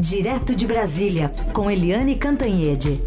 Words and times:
Direto 0.00 0.54
de 0.54 0.64
Brasília, 0.64 1.32
com 1.52 1.68
Eliane 1.68 2.14
Cantanhede. 2.14 3.02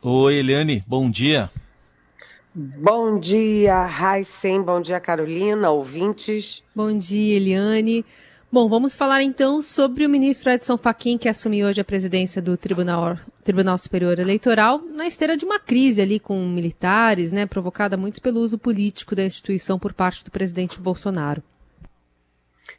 Oi, 0.00 0.34
Eliane, 0.36 0.84
bom 0.86 1.10
dia. 1.10 1.50
Bom 2.54 3.18
dia, 3.18 3.86
Raíssen, 3.86 4.62
bom 4.62 4.80
dia, 4.80 5.00
Carolina, 5.00 5.72
ouvintes. 5.72 6.62
Bom 6.72 6.96
dia, 6.96 7.36
Eliane. 7.36 8.06
Bom, 8.54 8.68
vamos 8.68 8.94
falar 8.94 9.20
então 9.20 9.60
sobre 9.60 10.06
o 10.06 10.08
ministro 10.08 10.48
Edson 10.48 10.78
Fachin, 10.78 11.18
que 11.18 11.28
assumiu 11.28 11.66
hoje 11.66 11.80
a 11.80 11.84
presidência 11.84 12.40
do 12.40 12.56
Tribunal, 12.56 13.18
Tribunal 13.42 13.76
Superior 13.76 14.16
Eleitoral, 14.16 14.80
na 14.80 15.08
esteira 15.08 15.36
de 15.36 15.44
uma 15.44 15.58
crise 15.58 16.00
ali 16.00 16.20
com 16.20 16.38
militares, 16.46 17.32
né, 17.32 17.46
provocada 17.46 17.96
muito 17.96 18.22
pelo 18.22 18.38
uso 18.38 18.56
político 18.56 19.16
da 19.16 19.24
instituição 19.24 19.76
por 19.76 19.92
parte 19.92 20.24
do 20.24 20.30
presidente 20.30 20.78
Bolsonaro. 20.78 21.42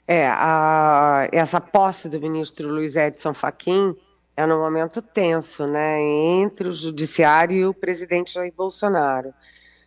É, 0.08 0.28
a, 0.28 1.28
essa 1.34 1.60
posse 1.60 2.08
do 2.08 2.22
ministro 2.22 2.70
Luiz 2.70 2.96
Edson 2.96 3.34
Fachin 3.34 3.98
é 4.38 4.46
num 4.46 4.60
momento 4.60 5.02
tenso, 5.02 5.68
né, 5.68 6.02
entre 6.02 6.70
o 6.70 6.72
judiciário 6.72 7.58
e 7.58 7.66
o 7.66 7.74
presidente 7.74 8.36
Jair 8.36 8.54
Bolsonaro. 8.56 9.34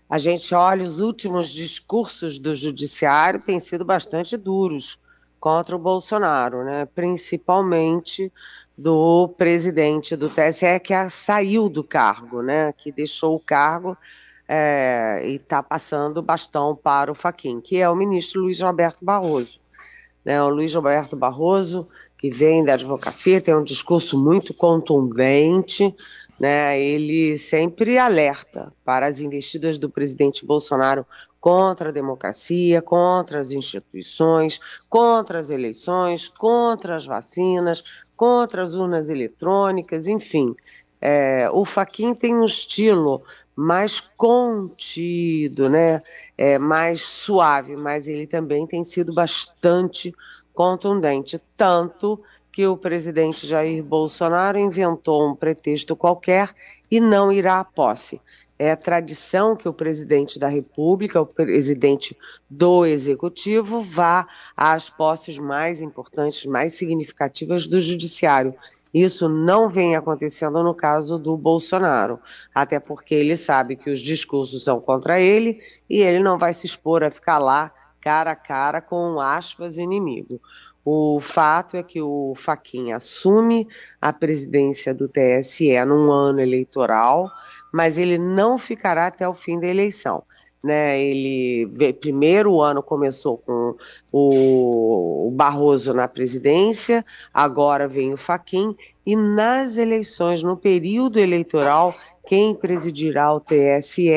A 0.07 0.19
gente 0.19 0.55
olha 0.55 0.85
os 0.85 1.01
últimos 1.01 1.49
discursos 1.49 2.39
do 2.39 2.55
judiciário, 2.55 3.41
têm 3.41 3.59
sido 3.59 3.87
bastante 3.87 4.37
duros 4.37 4.99
contra 5.41 5.77
o 5.77 5.79
Bolsonaro, 5.79 6.65
né? 6.65 6.87
principalmente 6.95 8.33
do 8.77 9.29
presidente 9.37 10.17
do 10.17 10.29
TSE, 10.29 10.81
que 10.83 10.95
saiu 11.11 11.69
do 11.69 11.83
cargo, 11.83 12.43
né? 12.43 12.73
que 12.77 12.93
deixou 12.93 13.37
o 13.37 13.41
cargo 13.41 13.97
é, 14.49 15.23
e 15.25 15.35
está 15.35 15.63
passando 15.63 16.23
bastão 16.23 16.75
para 16.75 17.13
o 17.13 17.15
Faquin, 17.15 17.61
que 17.61 17.77
é 17.79 17.89
o 17.89 17.97
ministro 17.97 18.41
Luiz 18.41 18.61
Roberto 18.61 19.05
Barroso. 19.05 19.61
Né? 20.25 20.43
O 20.43 20.49
Luiz 20.49 20.75
Roberto 20.75 21.17
Barroso, 21.17 21.87
que 22.17 22.31
vem 22.31 22.65
da 22.65 22.75
advocacia, 22.75 23.41
tem 23.41 23.55
um 23.55 23.65
discurso 23.65 24.19
muito 24.19 24.53
contundente, 24.55 25.95
né? 26.39 26.81
ele 26.81 27.37
sempre 27.37 27.99
alerta 27.99 28.73
para 28.85 29.07
as 29.07 29.21
investidas 29.21 29.77
do 29.77 29.91
presidente 29.91 30.47
Bolsonaro 30.47 31.07
contra 31.41 31.91
a 31.91 31.93
democracia, 31.93 32.83
contra 32.83 33.41
as 33.41 33.53
instituições, 33.53 34.61
contra 34.89 35.39
as 35.39 35.51
eleições, 35.51 36.29
contra 36.29 36.97
as 36.97 37.07
vacinas, 37.07 37.85
contra 38.17 38.63
as 38.63 38.75
urnas 38.75 39.09
eletrônicas, 39.09 40.09
enfim. 40.09 40.55
É, 41.01 41.49
o 41.53 41.65
Faquin 41.65 42.13
tem 42.13 42.35
um 42.35 42.45
estilo 42.45 43.23
mais 43.55 44.01
contido, 44.01 45.69
né? 45.69 46.01
É, 46.37 46.59
mais 46.59 47.01
suave, 47.03 47.77
mas 47.77 48.07
ele 48.07 48.27
também 48.27 48.67
tem 48.67 48.85
sido 48.85 49.13
bastante 49.13 50.15
contundente, 50.55 51.41
tanto 51.57 52.21
que 52.53 52.67
o 52.67 52.77
presidente 52.77 53.47
Jair 53.47 53.85
Bolsonaro 53.85 54.59
inventou 54.59 55.29
um 55.29 55.35
pretexto 55.35 55.95
qualquer 55.95 56.53
e 56.91 57.01
não 57.01 57.31
irá 57.31 57.61
à 57.61 57.65
posse. 57.65 58.21
É 58.59 58.75
tradição 58.75 59.55
que 59.55 59.69
o 59.69 59.73
presidente 59.73 60.39
da 60.39 60.49
República, 60.49 61.21
o 61.21 61.27
presidente 61.27 62.17
do 62.51 62.85
Executivo, 62.85 63.81
vá 63.81 64.27
às 64.57 64.91
posses 64.91 65.39
mais 65.39 65.81
importantes, 65.81 66.45
mais 66.45 66.75
significativas 66.75 67.67
do 67.67 67.79
Judiciário. 67.79 68.55
Isso 68.93 69.29
não 69.29 69.69
vem 69.69 69.95
acontecendo 69.95 70.63
no 70.63 70.75
caso 70.75 71.19
do 71.19 71.37
Bolsonaro, 71.37 72.19
até 72.55 72.81
porque 72.81 73.15
ele 73.15 73.37
sabe 73.37 73.77
que 73.77 73.91
os 73.91 74.01
discursos 74.01 74.65
são 74.65 74.81
contra 74.81 75.21
ele 75.21 75.61
e 75.89 76.01
ele 76.01 76.21
não 76.21 76.39
vai 76.39 76.53
se 76.55 76.67
expor 76.67 77.05
a 77.05 77.11
ficar 77.11 77.39
lá 77.39 77.73
cara 78.01 78.31
a 78.31 78.37
cara 78.37 78.81
com 78.81 79.21
aspas 79.21 79.77
inimigo. 79.77 80.41
O 80.85 81.21
fato 81.21 81.77
é 81.77 81.83
que 81.83 82.01
o 82.01 82.33
Faquinha 82.35 82.97
assume 82.97 83.69
a 84.01 84.11
presidência 84.11 84.95
do 84.95 85.07
TSE 85.07 85.85
num 85.85 86.11
ano 86.11 86.41
eleitoral 86.41 87.31
mas 87.73 87.99
ele 87.99 88.19
não 88.19 88.59
ficará 88.59 89.07
até 89.07 89.29
o 89.29 89.35
fim 89.35 89.59
da 89.59 89.67
eleição. 89.67 90.23
Né, 90.61 91.01
ele 91.01 91.95
primeiro 92.01 92.53
o 92.53 92.61
ano 92.61 92.83
começou 92.83 93.39
com 93.39 93.77
o, 94.11 95.29
o 95.29 95.31
Barroso 95.31 95.95
na 95.95 96.09
presidência, 96.09 97.07
agora 97.33 97.87
vem 97.87 98.13
o 98.13 98.17
Faquim 98.17 98.77
e 99.07 99.15
nas 99.15 99.77
eleições, 99.77 100.43
no 100.43 100.57
período 100.57 101.21
eleitoral, 101.21 101.95
quem 102.27 102.57
presidirá 102.57 103.33
o 103.33 103.41
TSE 103.41 104.11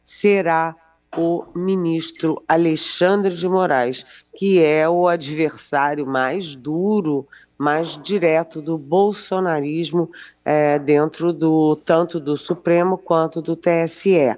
será 0.00 0.76
o 1.16 1.44
ministro 1.54 2.42
Alexandre 2.46 3.34
de 3.34 3.48
Moraes, 3.48 4.06
que 4.34 4.62
é 4.62 4.88
o 4.88 5.08
adversário 5.08 6.06
mais 6.06 6.54
duro 6.54 7.26
mais 7.60 8.02
direto 8.02 8.62
do 8.62 8.78
bolsonarismo 8.78 10.10
é, 10.42 10.78
dentro 10.78 11.30
do 11.30 11.76
tanto 11.76 12.18
do 12.18 12.34
Supremo 12.34 12.96
quanto 12.96 13.42
do 13.42 13.54
TSE. 13.54 14.34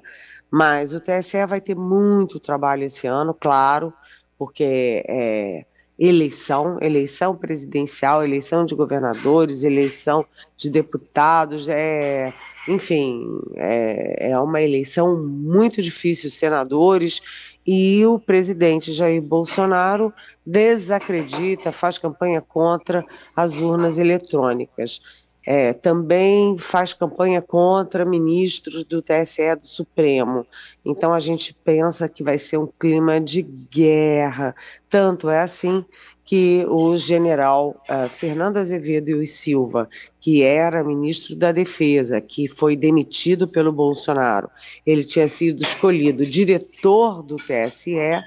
Mas 0.51 0.91
o 0.91 0.99
TSE 0.99 1.45
vai 1.47 1.61
ter 1.61 1.73
muito 1.73 2.37
trabalho 2.37 2.83
esse 2.83 3.07
ano, 3.07 3.33
claro, 3.33 3.93
porque 4.37 5.05
é 5.07 5.65
eleição, 5.97 6.77
eleição 6.81 7.33
presidencial, 7.33 8.25
eleição 8.25 8.65
de 8.65 8.75
governadores, 8.75 9.63
eleição 9.63 10.25
de 10.57 10.69
deputados, 10.69 11.69
é, 11.69 12.33
enfim, 12.67 13.39
é, 13.55 14.31
é 14.31 14.39
uma 14.39 14.61
eleição 14.61 15.21
muito 15.21 15.81
difícil, 15.81 16.29
senadores 16.29 17.21
e 17.65 18.05
o 18.05 18.19
presidente 18.19 18.91
Jair 18.91 19.21
Bolsonaro 19.21 20.13
desacredita, 20.45 21.71
faz 21.71 21.97
campanha 21.97 22.41
contra 22.41 23.05
as 23.35 23.57
urnas 23.57 23.97
eletrônicas. 23.97 25.01
É, 25.45 25.73
também 25.73 26.57
faz 26.57 26.93
campanha 26.93 27.41
contra 27.41 28.05
ministros 28.05 28.83
do 28.85 29.01
TSE 29.01 29.55
do 29.55 29.67
Supremo. 29.67 30.45
Então 30.85 31.13
a 31.13 31.19
gente 31.19 31.53
pensa 31.53 32.07
que 32.07 32.23
vai 32.23 32.37
ser 32.37 32.57
um 32.57 32.67
clima 32.79 33.19
de 33.19 33.41
guerra. 33.41 34.55
Tanto 34.89 35.29
é 35.29 35.41
assim 35.41 35.83
que 36.25 36.65
o 36.69 36.95
general 36.97 37.81
uh, 37.89 38.07
Fernando 38.07 38.57
Azevedo 38.57 39.21
e 39.21 39.27
Silva, 39.27 39.89
que 40.19 40.41
era 40.41 40.83
ministro 40.83 41.35
da 41.35 41.51
Defesa, 41.51 42.21
que 42.21 42.47
foi 42.47 42.77
demitido 42.77 43.47
pelo 43.47 43.71
Bolsonaro, 43.71 44.49
ele 44.85 45.03
tinha 45.03 45.27
sido 45.27 45.61
escolhido 45.61 46.25
diretor 46.25 47.21
do 47.21 47.35
TSE 47.35 48.23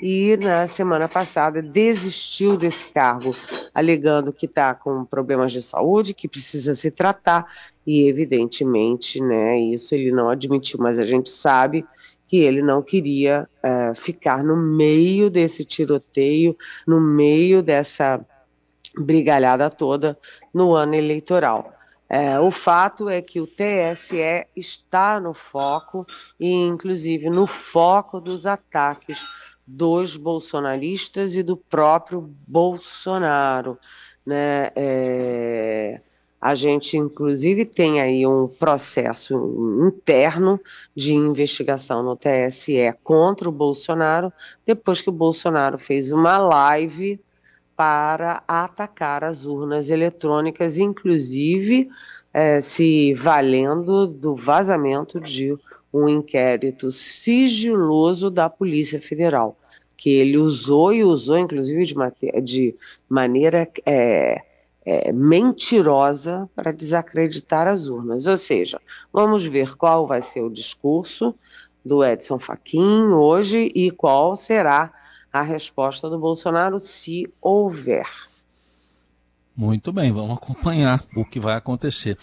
e 0.00 0.36
na 0.36 0.66
semana 0.68 1.08
passada 1.08 1.60
desistiu 1.60 2.56
desse 2.56 2.92
cargo, 2.92 3.34
alegando 3.74 4.32
que 4.32 4.46
está 4.46 4.74
com 4.74 5.04
problemas 5.04 5.50
de 5.50 5.60
saúde, 5.60 6.14
que 6.14 6.28
precisa 6.28 6.74
se 6.74 6.90
tratar 6.90 7.46
e 7.86 8.08
evidentemente, 8.08 9.20
né, 9.20 9.58
isso 9.58 9.94
ele 9.94 10.12
não 10.12 10.28
admitiu, 10.28 10.78
mas 10.80 10.98
a 10.98 11.04
gente 11.04 11.30
sabe 11.30 11.84
que 12.28 12.38
ele 12.38 12.62
não 12.62 12.82
queria 12.82 13.48
uh, 13.64 13.94
ficar 13.94 14.44
no 14.44 14.56
meio 14.56 15.30
desse 15.30 15.64
tiroteio, 15.64 16.56
no 16.86 17.00
meio 17.00 17.62
dessa 17.62 18.24
brigalhada 18.96 19.70
toda 19.70 20.18
no 20.52 20.74
ano 20.74 20.94
eleitoral. 20.94 21.72
É, 22.10 22.40
o 22.40 22.50
fato 22.50 23.08
é 23.08 23.20
que 23.20 23.38
o 23.38 23.46
TSE 23.46 24.46
está 24.56 25.20
no 25.20 25.34
foco 25.34 26.06
e, 26.40 26.50
inclusive, 26.50 27.28
no 27.28 27.46
foco 27.46 28.18
dos 28.18 28.46
ataques 28.46 29.22
dos 29.70 30.16
bolsonaristas 30.16 31.36
e 31.36 31.42
do 31.42 31.54
próprio 31.54 32.22
Bolsonaro. 32.46 33.78
Né? 34.24 34.70
É, 34.74 36.00
a 36.40 36.54
gente, 36.54 36.96
inclusive, 36.96 37.66
tem 37.66 38.00
aí 38.00 38.26
um 38.26 38.48
processo 38.48 39.34
interno 39.86 40.58
de 40.96 41.12
investigação 41.12 42.02
no 42.02 42.16
TSE 42.16 42.94
contra 43.04 43.46
o 43.46 43.52
Bolsonaro, 43.52 44.32
depois 44.64 45.02
que 45.02 45.10
o 45.10 45.12
Bolsonaro 45.12 45.76
fez 45.76 46.10
uma 46.10 46.38
live 46.38 47.20
para 47.76 48.42
atacar 48.48 49.22
as 49.22 49.44
urnas 49.44 49.90
eletrônicas, 49.90 50.78
inclusive 50.78 51.90
é, 52.32 52.60
se 52.60 53.12
valendo 53.14 54.06
do 54.06 54.34
vazamento 54.34 55.20
de 55.20 55.54
um 55.92 56.08
inquérito 56.08 56.92
sigiloso 56.92 58.30
da 58.30 58.48
Polícia 58.48 59.00
Federal, 59.00 59.56
que 59.98 60.08
ele 60.08 60.38
usou 60.38 60.94
e 60.94 61.04
usou, 61.04 61.36
inclusive, 61.38 61.84
de, 61.84 62.40
de 62.40 62.74
maneira. 63.08 63.68
É, 63.84 64.42
é, 64.90 65.12
mentirosa 65.12 66.48
para 66.56 66.72
desacreditar 66.72 67.68
as 67.68 67.88
urnas. 67.88 68.26
Ou 68.26 68.38
seja, 68.38 68.80
vamos 69.12 69.44
ver 69.44 69.76
qual 69.76 70.06
vai 70.06 70.22
ser 70.22 70.40
o 70.40 70.48
discurso 70.48 71.34
do 71.84 72.02
Edson 72.02 72.38
Fachin 72.38 73.02
hoje 73.12 73.70
e 73.74 73.90
qual 73.90 74.34
será 74.34 74.90
a 75.30 75.42
resposta 75.42 76.08
do 76.08 76.18
Bolsonaro, 76.18 76.78
se 76.78 77.28
houver. 77.38 78.06
Muito 79.54 79.92
bem, 79.92 80.10
vamos 80.10 80.36
acompanhar 80.36 81.04
o 81.16 81.24
que 81.24 81.38
vai 81.38 81.56
acontecer. 81.56 82.16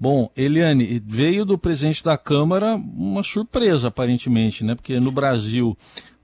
Bom, 0.00 0.30
Eliane, 0.36 1.02
veio 1.04 1.44
do 1.44 1.58
presidente 1.58 2.02
da 2.02 2.16
Câmara 2.16 2.74
uma 2.76 3.22
surpresa, 3.22 3.88
aparentemente, 3.88 4.64
né? 4.64 4.74
Porque 4.74 4.98
no 5.00 5.10
Brasil 5.10 5.76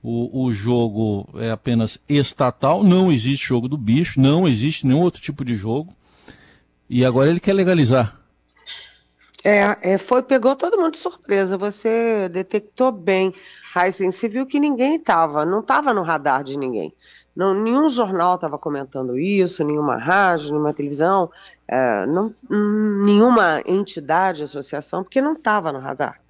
o, 0.07 0.45
o 0.45 0.53
jogo 0.53 1.27
é 1.33 1.49
apenas 1.49 1.97
estatal, 2.07 2.83
não 2.83 3.11
existe 3.11 3.47
jogo 3.47 3.67
do 3.67 3.75
bicho, 3.75 4.21
não 4.21 4.47
existe 4.47 4.85
nenhum 4.85 5.01
outro 5.01 5.19
tipo 5.19 5.43
de 5.43 5.55
jogo. 5.55 5.91
E 6.87 7.03
agora 7.03 7.27
ele 7.27 7.39
quer 7.39 7.53
legalizar. 7.53 8.15
É, 9.43 9.77
é, 9.81 9.97
foi, 9.97 10.21
pegou 10.21 10.55
todo 10.55 10.77
mundo 10.77 10.91
de 10.91 10.99
surpresa. 10.99 11.57
Você 11.57 12.29
detectou 12.29 12.91
bem, 12.91 13.33
Heisen. 13.75 14.11
Você 14.11 14.29
viu 14.29 14.45
que 14.45 14.59
ninguém 14.59 14.97
estava, 14.97 15.43
não 15.43 15.61
estava 15.61 15.91
no 15.91 16.03
radar 16.03 16.43
de 16.43 16.55
ninguém. 16.55 16.93
Não, 17.35 17.55
nenhum 17.55 17.89
jornal 17.89 18.35
estava 18.35 18.59
comentando 18.59 19.17
isso, 19.17 19.63
nenhuma 19.63 19.97
rádio, 19.97 20.51
nenhuma 20.51 20.73
televisão, 20.73 21.31
é, 21.67 22.05
não, 22.05 22.31
nenhuma 23.03 23.63
entidade, 23.65 24.43
associação, 24.43 25.03
porque 25.03 25.19
não 25.19 25.33
estava 25.33 25.71
no 25.71 25.79
radar. 25.79 26.21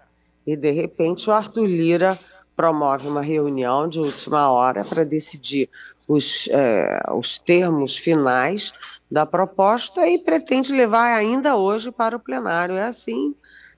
E 0.48 0.56
de 0.56 0.72
repente 0.72 1.30
o 1.30 1.34
Arthur 1.34 1.66
Lira 1.66 2.18
promove 2.56 3.08
uma 3.08 3.22
reunião 3.22 3.88
de 3.88 4.00
última 4.00 4.50
hora 4.50 4.84
para 4.84 5.04
decidir 5.04 5.70
os, 6.08 6.48
é, 6.52 7.02
os 7.14 7.40
termos 7.40 7.98
finais 7.98 8.74
da 9.10 9.26
proposta 9.26 10.08
e 10.08 10.18
pretende 10.18 10.72
levar 10.72 11.16
ainda 11.16 11.56
hoje 11.56 11.92
para 11.92 12.16
o 12.16 12.20
plenário. 12.20 12.76
É 12.76 12.84
assim 12.84 13.36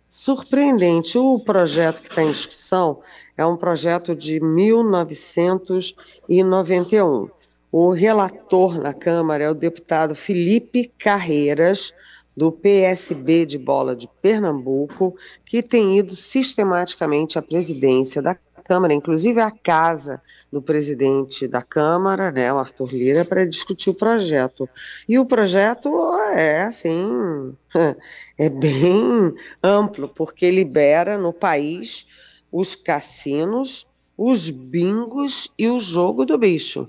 surpreendente. 0.07 1.17
O 1.17 1.39
projeto 1.39 2.01
que 2.01 2.09
está 2.09 2.23
em 2.23 2.31
discussão 2.31 3.01
é 3.35 3.45
um 3.45 3.57
projeto 3.57 4.15
de 4.15 4.39
1991. 4.39 7.29
O 7.71 7.91
relator 7.91 8.81
na 8.81 8.93
Câmara 8.93 9.43
é 9.43 9.49
o 9.49 9.55
deputado 9.55 10.15
Felipe 10.15 10.89
Carreiras, 10.97 11.93
do 12.37 12.51
PSB 12.51 13.47
de 13.47 13.57
Bola 13.57 13.95
de 13.95 14.07
Pernambuco, 14.21 15.17
que 15.43 15.63
tem 15.63 15.97
ido 15.97 16.15
sistematicamente 16.15 17.39
à 17.39 17.41
presidência 17.41 18.21
da 18.21 18.37
Câmara, 18.63 18.93
inclusive 18.93 19.41
à 19.41 19.49
casa 19.49 20.21
do 20.51 20.61
presidente 20.61 21.47
da 21.47 21.63
Câmara, 21.63 22.31
né, 22.31 22.53
o 22.53 22.59
Arthur 22.59 22.93
Lira, 22.93 23.25
para 23.25 23.47
discutir 23.47 23.89
o 23.89 23.95
projeto. 23.95 24.69
E 25.09 25.17
o 25.17 25.25
projeto 25.25 25.89
é 26.35 26.63
assim, 26.63 27.55
é 28.37 28.49
bem 28.49 29.33
amplo, 29.63 30.07
porque 30.07 30.51
libera 30.51 31.17
no 31.17 31.33
país 31.33 32.05
os 32.51 32.75
cassinos, 32.75 33.87
os 34.15 34.49
bingos 34.51 35.51
e 35.57 35.67
o 35.69 35.79
jogo 35.79 36.23
do 36.23 36.37
bicho. 36.37 36.87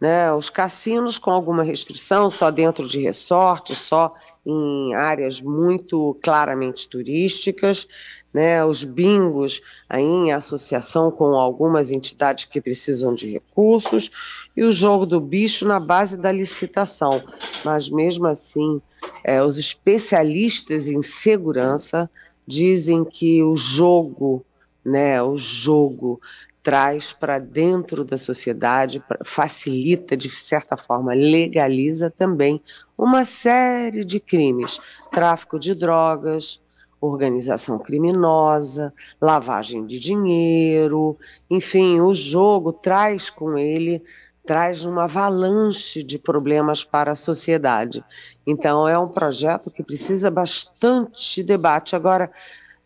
Né, 0.00 0.32
os 0.32 0.50
cassinos 0.50 1.16
com 1.16 1.30
alguma 1.30 1.62
restrição, 1.62 2.28
só 2.28 2.50
dentro 2.50 2.88
de 2.88 3.00
resorts, 3.00 3.78
só 3.78 4.12
em 4.46 4.94
áreas 4.94 5.40
muito 5.40 6.16
claramente 6.22 6.88
turísticas, 6.88 7.86
né, 8.32 8.64
os 8.64 8.82
bingos 8.82 9.62
aí 9.88 10.02
em 10.02 10.32
associação 10.32 11.10
com 11.10 11.36
algumas 11.36 11.90
entidades 11.90 12.44
que 12.44 12.60
precisam 12.60 13.14
de 13.14 13.30
recursos, 13.30 14.10
e 14.56 14.64
o 14.64 14.72
jogo 14.72 15.06
do 15.06 15.20
bicho 15.20 15.66
na 15.66 15.78
base 15.78 16.16
da 16.16 16.32
licitação. 16.32 17.22
Mas 17.64 17.88
mesmo 17.88 18.26
assim, 18.26 18.82
é, 19.22 19.42
os 19.42 19.56
especialistas 19.56 20.88
em 20.88 21.00
segurança 21.00 22.10
dizem 22.46 23.04
que 23.04 23.42
o 23.42 23.56
jogo, 23.56 24.44
né, 24.84 25.22
o 25.22 25.36
jogo 25.36 26.20
traz 26.64 27.12
para 27.12 27.38
dentro 27.38 28.02
da 28.02 28.16
sociedade, 28.16 29.04
facilita, 29.22 30.16
de 30.16 30.30
certa 30.30 30.76
forma, 30.76 31.12
legaliza 31.12 32.10
também 32.10 32.60
uma 32.96 33.26
série 33.26 34.04
de 34.04 34.18
crimes: 34.18 34.80
tráfico 35.12 35.60
de 35.60 35.74
drogas, 35.74 36.60
organização 36.98 37.78
criminosa, 37.78 38.92
lavagem 39.20 39.86
de 39.86 40.00
dinheiro, 40.00 41.18
enfim, 41.50 42.00
o 42.00 42.14
jogo 42.14 42.72
traz 42.72 43.28
com 43.28 43.58
ele 43.58 44.02
traz 44.46 44.84
uma 44.84 45.04
avalanche 45.04 46.02
de 46.02 46.18
problemas 46.18 46.84
para 46.84 47.12
a 47.12 47.16
sociedade. 47.16 48.04
Então 48.46 48.86
é 48.86 48.98
um 48.98 49.08
projeto 49.08 49.70
que 49.70 49.82
precisa 49.82 50.30
bastante 50.30 51.42
debate. 51.42 51.96
Agora, 51.96 52.30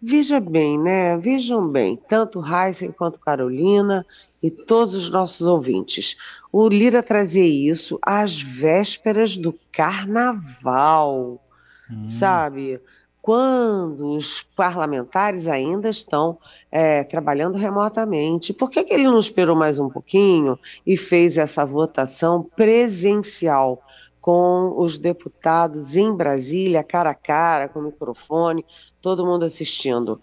Veja 0.00 0.38
bem, 0.38 0.78
né? 0.78 1.16
Vejam 1.16 1.66
bem, 1.68 1.96
tanto 1.96 2.40
Heisen 2.44 2.92
quanto 2.92 3.18
Carolina 3.18 4.06
e 4.40 4.48
todos 4.48 4.94
os 4.94 5.10
nossos 5.10 5.44
ouvintes. 5.44 6.16
O 6.52 6.68
Lira 6.68 7.02
trazia 7.02 7.44
isso 7.44 7.98
às 8.00 8.40
vésperas 8.40 9.36
do 9.36 9.52
carnaval, 9.72 11.42
hum. 11.90 12.06
sabe? 12.06 12.80
Quando 13.20 14.12
os 14.12 14.40
parlamentares 14.40 15.48
ainda 15.48 15.88
estão 15.90 16.38
é, 16.70 17.02
trabalhando 17.02 17.58
remotamente. 17.58 18.54
Por 18.54 18.70
que, 18.70 18.84
que 18.84 18.94
ele 18.94 19.04
não 19.04 19.18
esperou 19.18 19.56
mais 19.56 19.80
um 19.80 19.88
pouquinho 19.88 20.56
e 20.86 20.96
fez 20.96 21.36
essa 21.36 21.64
votação 21.64 22.48
presencial? 22.56 23.82
Com 24.28 24.74
os 24.76 24.98
deputados 24.98 25.96
em 25.96 26.14
Brasília, 26.14 26.84
cara 26.84 27.08
a 27.08 27.14
cara, 27.14 27.66
com 27.66 27.80
microfone, 27.80 28.62
todo 29.00 29.24
mundo 29.24 29.46
assistindo. 29.46 30.20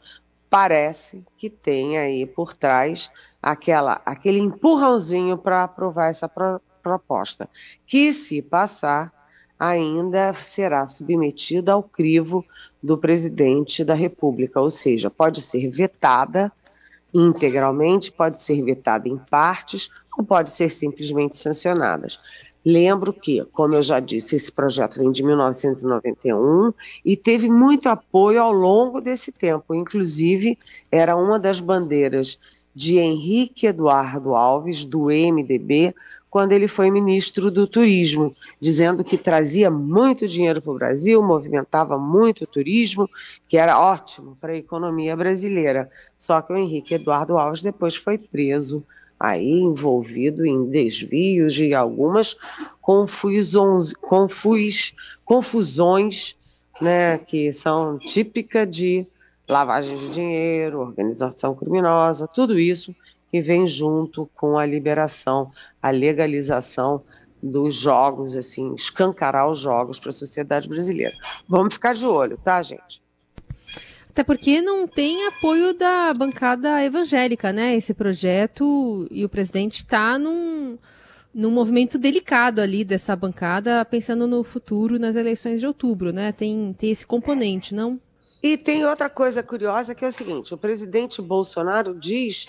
Parece 0.48 1.24
que 1.36 1.50
tem 1.50 1.98
aí 1.98 2.24
por 2.24 2.56
trás 2.56 3.10
aquela, 3.42 4.00
aquele 4.06 4.38
empurrãozinho 4.38 5.40
para 5.40 5.64
aprovar 5.64 6.12
essa 6.12 6.30
pro, 6.30 6.62
proposta, 6.84 7.50
que 7.84 8.14
se 8.14 8.44
passar 8.44 9.12
ainda 9.58 10.36
será 10.36 10.88
submetida 10.88 11.72
ao 11.72 11.82
crivo 11.82 12.46
do 12.84 13.00
presidente 13.00 13.84
da 13.84 13.96
República, 13.96 14.62
ou 14.62 14.70
seja, 14.70 15.10
pode 15.10 15.42
ser 15.42 15.68
vetada 15.72 16.52
integralmente, 17.12 18.12
pode 18.12 18.38
ser 18.38 18.62
vetada 18.62 19.10
em 19.10 19.18
partes 19.18 19.90
ou 20.16 20.24
pode 20.24 20.52
ser 20.52 20.70
simplesmente 20.70 21.36
sancionadas. 21.38 22.20
Lembro 22.66 23.14
que, 23.14 23.46
como 23.54 23.76
eu 23.76 23.84
já 23.84 24.00
disse, 24.00 24.36
esse 24.36 24.52
projeto 24.52 24.98
vem 24.98 25.12
de 25.12 25.22
1991 25.22 26.74
e 27.06 27.16
teve 27.16 27.48
muito 27.48 27.88
apoio 27.88 28.42
ao 28.42 28.52
longo 28.52 29.00
desse 29.00 29.32
tempo. 29.32 29.76
Inclusive, 29.76 30.58
era 30.92 31.16
uma 31.16 31.38
das 31.38 31.60
bandeiras 31.60 32.40
de 32.74 32.98
Henrique 32.98 33.68
Eduardo 33.68 34.34
Alves, 34.34 34.84
do 34.84 35.06
MDB, 35.06 35.94
quando 36.28 36.52
ele 36.52 36.68
foi 36.68 36.90
ministro 36.90 37.52
do 37.52 37.68
Turismo, 37.68 38.36
dizendo 38.60 39.04
que 39.04 39.18
trazia 39.18 39.70
muito 39.70 40.28
dinheiro 40.28 40.62
para 40.62 40.72
o 40.72 40.76
Brasil, 40.76 41.22
movimentava 41.22 41.98
muito 41.98 42.44
o 42.44 42.48
turismo, 42.48 43.10
que 43.48 43.58
era 43.58 43.80
ótimo 43.80 44.36
para 44.42 44.52
a 44.52 44.58
economia 44.58 45.16
brasileira. 45.16 45.90
Só 46.18 46.42
que 46.42 46.52
o 46.52 46.58
Henrique 46.58 46.96
Eduardo 46.96 47.38
Alves 47.38 47.62
depois 47.62 47.96
foi 47.96 48.18
preso 48.18 48.84
aí 49.20 49.60
envolvido 49.60 50.46
em 50.46 50.70
desvios 50.70 51.58
e 51.58 51.74
algumas 51.74 52.36
confusões, 52.82 53.94
confus, 53.94 54.94
confusões 55.24 56.36
né, 56.82 57.18
que 57.18 57.52
são 57.54 57.98
típicas 57.98 58.70
de 58.70 59.08
lavagem 59.48 59.98
de 59.98 60.10
dinheiro, 60.10 60.80
organização 60.80 61.56
criminosa, 61.56 62.28
tudo 62.28 62.60
isso 62.60 62.94
que 63.30 63.42
vem 63.42 63.68
junto 63.68 64.30
com 64.36 64.58
a 64.58 64.66
liberação, 64.66 65.52
a 65.82 65.90
legalização 65.90 67.02
dos 67.42 67.76
jogos, 67.76 68.36
assim, 68.36 68.74
escancarar 68.74 69.50
os 69.50 69.60
jogos 69.60 70.00
para 70.00 70.10
a 70.10 70.14
sociedade 70.14 70.68
brasileira. 70.68 71.16
Vamos 71.48 71.76
ficar 71.76 71.94
de 71.94 72.06
olho, 72.06 72.40
tá, 72.44 72.62
gente? 72.62 73.05
Até 74.16 74.24
porque 74.24 74.62
não 74.62 74.88
tem 74.88 75.28
apoio 75.28 75.74
da 75.74 76.14
bancada 76.14 76.82
evangélica, 76.82 77.52
né? 77.52 77.76
Esse 77.76 77.94
projeto 77.94 79.06
e 79.12 79.26
o 79.26 79.30
presidente 79.30 79.80
está 79.80 80.18
num, 80.18 80.78
num 81.34 81.52
movimento 81.52 81.98
delicado 81.98 82.62
ali 82.62 82.86
dessa 82.86 83.14
bancada, 83.14 83.84
pensando 83.84 84.26
no 84.26 84.42
futuro, 84.42 84.98
nas 84.98 85.18
eleições 85.18 85.60
de 85.60 85.68
outubro, 85.68 86.14
né? 86.14 86.32
Tem, 86.32 86.74
tem 86.80 86.92
esse 86.92 87.06
componente, 87.06 87.76
não? 87.76 88.00
E 88.42 88.56
tem 88.56 88.86
outra 88.86 89.10
coisa 89.10 89.44
curiosa 89.44 89.94
que 89.94 90.06
é 90.06 90.08
o 90.08 90.14
seguinte: 90.14 90.54
o 90.54 90.58
presidente 90.58 91.22
Bolsonaro 91.22 91.94
diz 91.94 92.46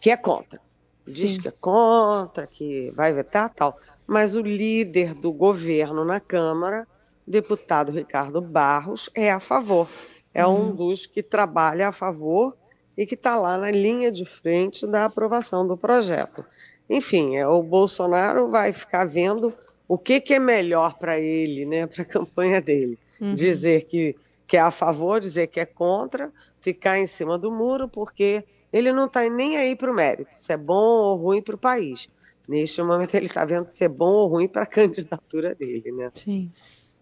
que 0.00 0.10
é 0.10 0.16
contra. 0.16 0.58
Diz 1.06 1.32
Sim. 1.32 1.40
que 1.42 1.48
é 1.48 1.52
contra, 1.60 2.46
que 2.46 2.90
vai 2.96 3.12
vetar 3.12 3.50
tal. 3.50 3.78
Mas 4.06 4.34
o 4.34 4.40
líder 4.40 5.12
do 5.12 5.30
governo 5.30 6.02
na 6.02 6.18
Câmara, 6.18 6.88
deputado 7.26 7.92
Ricardo 7.92 8.40
Barros, 8.40 9.10
é 9.14 9.30
a 9.30 9.38
favor 9.38 9.86
é 10.32 10.46
um 10.46 10.68
uhum. 10.68 10.74
dos 10.74 11.06
que 11.06 11.22
trabalha 11.22 11.88
a 11.88 11.92
favor 11.92 12.56
e 12.96 13.06
que 13.06 13.14
está 13.14 13.36
lá 13.36 13.56
na 13.56 13.70
linha 13.70 14.10
de 14.10 14.24
frente 14.24 14.86
da 14.86 15.06
aprovação 15.06 15.66
do 15.66 15.76
projeto. 15.76 16.44
Enfim, 16.88 17.36
é, 17.36 17.46
o 17.46 17.62
Bolsonaro 17.62 18.50
vai 18.50 18.72
ficar 18.72 19.04
vendo 19.04 19.52
o 19.86 19.96
que, 19.96 20.20
que 20.20 20.34
é 20.34 20.38
melhor 20.38 20.98
para 20.98 21.18
ele, 21.18 21.64
né, 21.64 21.86
para 21.86 22.02
a 22.02 22.06
campanha 22.06 22.60
dele. 22.60 22.98
Uhum. 23.20 23.34
Dizer 23.34 23.84
que, 23.84 24.16
que 24.46 24.56
é 24.56 24.60
a 24.60 24.70
favor, 24.70 25.20
dizer 25.20 25.48
que 25.48 25.60
é 25.60 25.66
contra, 25.66 26.32
ficar 26.60 26.98
em 26.98 27.06
cima 27.06 27.38
do 27.38 27.50
muro, 27.50 27.88
porque 27.88 28.44
ele 28.72 28.92
não 28.92 29.06
está 29.06 29.28
nem 29.28 29.56
aí 29.56 29.74
para 29.74 29.90
o 29.90 29.94
mérito, 29.94 30.30
se 30.34 30.52
é 30.52 30.56
bom 30.56 30.74
ou 30.74 31.16
ruim 31.16 31.42
para 31.42 31.54
o 31.54 31.58
país. 31.58 32.08
Neste 32.48 32.82
momento 32.82 33.14
ele 33.14 33.26
está 33.26 33.44
vendo 33.44 33.68
se 33.68 33.84
é 33.84 33.88
bom 33.88 34.12
ou 34.12 34.28
ruim 34.28 34.48
para 34.48 34.62
a 34.62 34.66
candidatura 34.66 35.54
dele, 35.54 35.92
né? 35.92 36.10
Sim. 36.14 36.50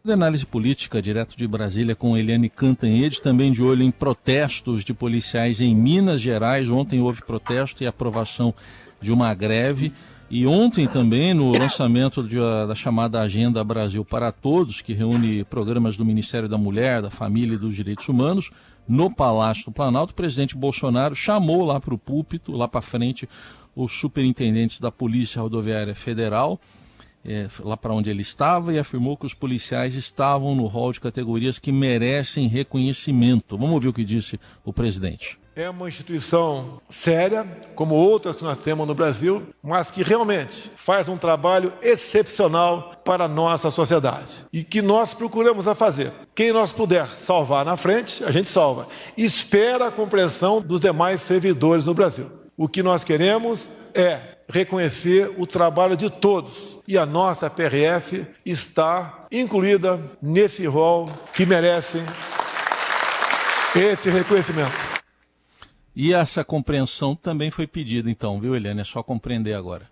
De 0.04 0.12
análise 0.12 0.46
política, 0.46 1.02
direto 1.02 1.36
de 1.36 1.46
Brasília, 1.46 1.96
com 1.96 2.16
Eliane 2.16 2.48
Cantanhede, 2.48 3.20
também 3.20 3.50
de 3.50 3.60
olho 3.60 3.82
em 3.82 3.90
protestos 3.90 4.84
de 4.84 4.94
policiais 4.94 5.60
em 5.60 5.74
Minas 5.74 6.20
Gerais. 6.20 6.70
Ontem 6.70 7.00
houve 7.00 7.20
protesto 7.20 7.82
e 7.82 7.86
aprovação 7.86 8.54
de 9.00 9.12
uma 9.12 9.34
greve. 9.34 9.92
E 10.30 10.46
ontem 10.46 10.86
também, 10.86 11.34
no 11.34 11.50
lançamento 11.50 12.22
de, 12.22 12.36
da 12.36 12.76
chamada 12.76 13.20
Agenda 13.20 13.64
Brasil 13.64 14.04
para 14.04 14.30
Todos, 14.30 14.80
que 14.80 14.92
reúne 14.92 15.42
programas 15.42 15.96
do 15.96 16.04
Ministério 16.04 16.48
da 16.48 16.56
Mulher, 16.56 17.02
da 17.02 17.10
Família 17.10 17.56
e 17.56 17.58
dos 17.58 17.74
Direitos 17.74 18.08
Humanos, 18.08 18.50
no 18.86 19.10
Palácio 19.10 19.64
do 19.64 19.72
Planalto, 19.72 20.12
o 20.12 20.16
presidente 20.16 20.56
Bolsonaro 20.56 21.14
chamou 21.14 21.64
lá 21.64 21.80
para 21.80 21.92
o 21.92 21.98
púlpito, 21.98 22.56
lá 22.56 22.68
para 22.68 22.80
frente, 22.80 23.28
os 23.74 23.92
superintendentes 23.92 24.78
da 24.78 24.92
Polícia 24.92 25.42
Rodoviária 25.42 25.94
Federal 25.94 26.58
é, 27.24 27.48
lá 27.60 27.76
para 27.76 27.92
onde 27.92 28.10
ele 28.10 28.22
estava 28.22 28.72
e 28.72 28.78
afirmou 28.78 29.16
que 29.16 29.26
os 29.26 29.34
policiais 29.34 29.94
estavam 29.94 30.54
no 30.54 30.66
rol 30.66 30.92
de 30.92 31.00
categorias 31.00 31.58
que 31.58 31.72
merecem 31.72 32.48
reconhecimento. 32.48 33.56
Vamos 33.56 33.74
ouvir 33.74 33.88
o 33.88 33.92
que 33.92 34.04
disse 34.04 34.40
o 34.64 34.72
presidente. 34.72 35.38
É 35.54 35.68
uma 35.68 35.88
instituição 35.88 36.80
séria, 36.88 37.44
como 37.74 37.92
outras 37.92 38.36
que 38.36 38.44
nós 38.44 38.58
temos 38.58 38.86
no 38.86 38.94
Brasil, 38.94 39.48
mas 39.60 39.90
que 39.90 40.04
realmente 40.04 40.70
faz 40.76 41.08
um 41.08 41.16
trabalho 41.18 41.72
excepcional 41.82 42.92
para 43.04 43.24
a 43.24 43.28
nossa 43.28 43.68
sociedade 43.68 44.44
e 44.52 44.62
que 44.62 44.80
nós 44.80 45.14
procuramos 45.14 45.66
a 45.66 45.74
fazer. 45.74 46.12
Quem 46.32 46.52
nós 46.52 46.72
puder 46.72 47.08
salvar 47.08 47.64
na 47.64 47.76
frente, 47.76 48.22
a 48.22 48.30
gente 48.30 48.48
salva. 48.48 48.86
Espera 49.16 49.88
a 49.88 49.90
compreensão 49.90 50.60
dos 50.60 50.78
demais 50.78 51.22
servidores 51.22 51.86
no 51.86 51.94
Brasil. 51.94 52.30
O 52.56 52.68
que 52.68 52.80
nós 52.80 53.02
queremos 53.02 53.68
é 53.92 54.37
reconhecer 54.48 55.34
o 55.36 55.46
trabalho 55.46 55.96
de 55.96 56.10
todos. 56.10 56.78
E 56.86 56.96
a 56.96 57.04
nossa 57.04 57.50
PRF 57.50 58.26
está 58.44 59.26
incluída 59.30 60.00
nesse 60.22 60.66
rol 60.66 61.10
que 61.34 61.44
merecem 61.44 62.02
esse 63.76 64.08
reconhecimento. 64.10 64.88
E 65.94 66.14
essa 66.14 66.44
compreensão 66.44 67.14
também 67.14 67.50
foi 67.50 67.66
pedida, 67.66 68.10
então, 68.10 68.40
viu, 68.40 68.54
Helena? 68.54 68.82
É 68.82 68.84
só 68.84 69.02
compreender 69.02 69.54
agora. 69.54 69.90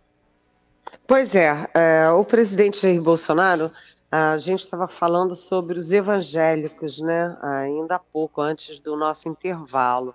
Pois 1.06 1.34
é, 1.34 1.68
é 1.75 2.08
o 2.10 2.25
presidente 2.25 2.80
Jair 2.80 3.02
Bolsonaro, 3.02 3.70
a 4.10 4.36
gente 4.36 4.60
estava 4.60 4.86
falando 4.86 5.34
sobre 5.34 5.78
os 5.78 5.92
evangélicos, 5.92 7.00
né? 7.00 7.36
Ainda 7.42 7.96
há 7.96 7.98
pouco, 7.98 8.40
antes 8.40 8.78
do 8.78 8.96
nosso 8.96 9.28
intervalo. 9.28 10.14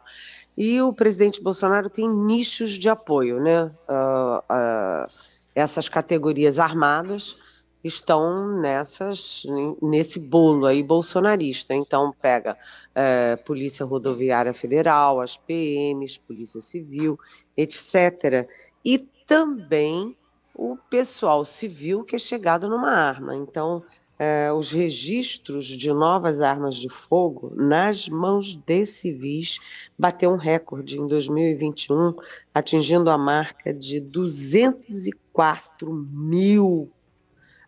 E 0.57 0.81
o 0.81 0.93
presidente 0.93 1.41
Bolsonaro 1.41 1.89
tem 1.89 2.09
nichos 2.09 2.71
de 2.71 2.89
apoio, 2.89 3.39
né? 3.39 3.65
Uh, 3.87 4.37
uh, 4.39 5.11
essas 5.55 5.87
categorias 5.87 6.59
armadas 6.59 7.35
estão 7.83 8.59
nessas 8.59 9.43
nesse 9.81 10.19
bolo 10.19 10.65
aí 10.65 10.83
bolsonarista. 10.83 11.73
Então 11.73 12.13
pega 12.21 12.57
uh, 12.91 13.43
Polícia 13.43 13.85
Rodoviária 13.85 14.53
Federal, 14.53 15.19
as 15.19 15.37
PMs, 15.37 16.17
Polícia 16.17 16.61
Civil, 16.61 17.17
etc. 17.57 18.47
E 18.85 18.99
também 19.25 20.15
o 20.53 20.77
pessoal 20.89 21.43
civil 21.45 22.03
que 22.03 22.15
é 22.15 22.19
chegado 22.19 22.69
numa 22.69 22.91
arma. 22.91 23.35
Então 23.35 23.83
eh, 24.23 24.53
os 24.53 24.69
registros 24.69 25.65
de 25.65 25.91
novas 25.91 26.41
armas 26.41 26.75
de 26.75 26.87
fogo 26.87 27.51
nas 27.55 28.07
mãos 28.07 28.55
de 28.55 28.85
civis 28.85 29.57
bateu 29.97 30.31
um 30.31 30.35
recorde 30.35 30.99
em 30.99 31.07
2021, 31.07 32.13
atingindo 32.53 33.09
a 33.09 33.17
marca 33.17 33.73
de 33.73 33.99
204 33.99 35.91
mil 35.91 36.91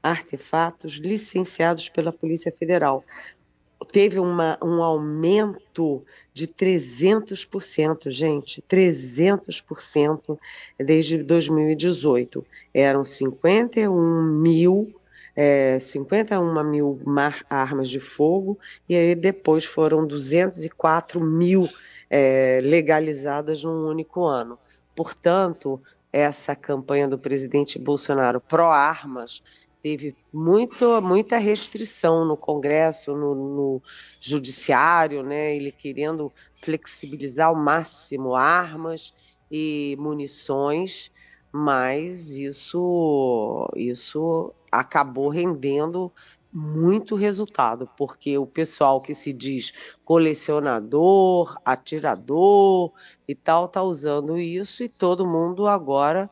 artefatos 0.04 0.98
licenciados 0.98 1.90
pela 1.90 2.14
Polícia 2.14 2.52
Federal. 2.52 3.04
Teve 3.92 4.20
uma, 4.20 4.60
um 4.64 4.84
aumento 4.84 6.06
de 6.36 6.48
300%, 6.48 8.12
gente, 8.12 8.62
300% 8.70 10.38
desde 10.78 11.24
2018. 11.24 12.46
Eram 12.72 13.04
51 13.04 14.22
mil 14.40 14.94
é, 15.36 15.80
51 15.80 16.64
mil 16.64 17.00
armas 17.50 17.90
de 17.90 18.00
fogo 18.00 18.60
e 18.88 18.96
aí 18.96 19.16
depois 19.16 19.66
foram 19.66 20.06
204 20.06 21.20
mil 21.20 21.68
é, 22.10 22.60
legalizadas 22.64 23.64
num 23.64 23.88
único 23.88 24.24
ano. 24.24 24.60
Portanto, 24.96 25.82
essa 26.12 26.56
campanha 26.56 27.08
do 27.08 27.18
presidente 27.18 27.80
Bolsonaro 27.80 28.40
pró-armas 28.40 29.42
teve 29.82 30.16
muito, 30.32 31.02
muita 31.02 31.38
restrição 31.38 32.24
no 32.24 32.38
Congresso, 32.38 33.14
no, 33.14 33.36
no, 33.36 33.82
Judiciário, 34.22 35.24
né? 35.24 35.56
ele 35.56 35.74
querendo 35.74 36.32
flexibilizar 36.54 37.48
ao 37.48 37.56
máximo 37.56 38.34
armas 38.34 39.14
e 39.52 39.98
munições, 40.00 41.12
mas 41.56 42.32
isso, 42.32 43.70
isso 43.76 44.52
acabou 44.72 45.30
rendendo 45.30 46.12
muito 46.52 47.16
resultado, 47.16 47.88
porque 47.96 48.38
o 48.40 48.46
pessoal 48.48 49.00
que 49.00 49.14
se 49.14 49.32
diz 49.32 49.72
colecionador, 50.04 51.56
atirador 51.64 52.92
e 53.28 53.36
tal, 53.36 53.68
tá 53.68 53.84
usando 53.84 54.38
isso 54.38 54.84
e 54.84 54.90
todo 54.90 55.28
mundo 55.28 55.68
agora 55.68 56.28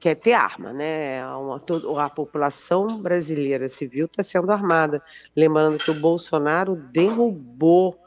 quer 0.00 0.14
ter 0.14 0.32
arma, 0.32 0.72
né? 0.72 1.24
Uma, 1.36 1.62
a 2.04 2.10
população 2.10 2.98
brasileira 3.00 3.68
civil 3.68 4.06
está 4.06 4.22
sendo 4.22 4.50
armada. 4.50 5.02
Lembrando 5.36 5.78
que 5.78 5.90
o 5.90 6.00
Bolsonaro 6.00 6.76
derrubou, 6.76 7.98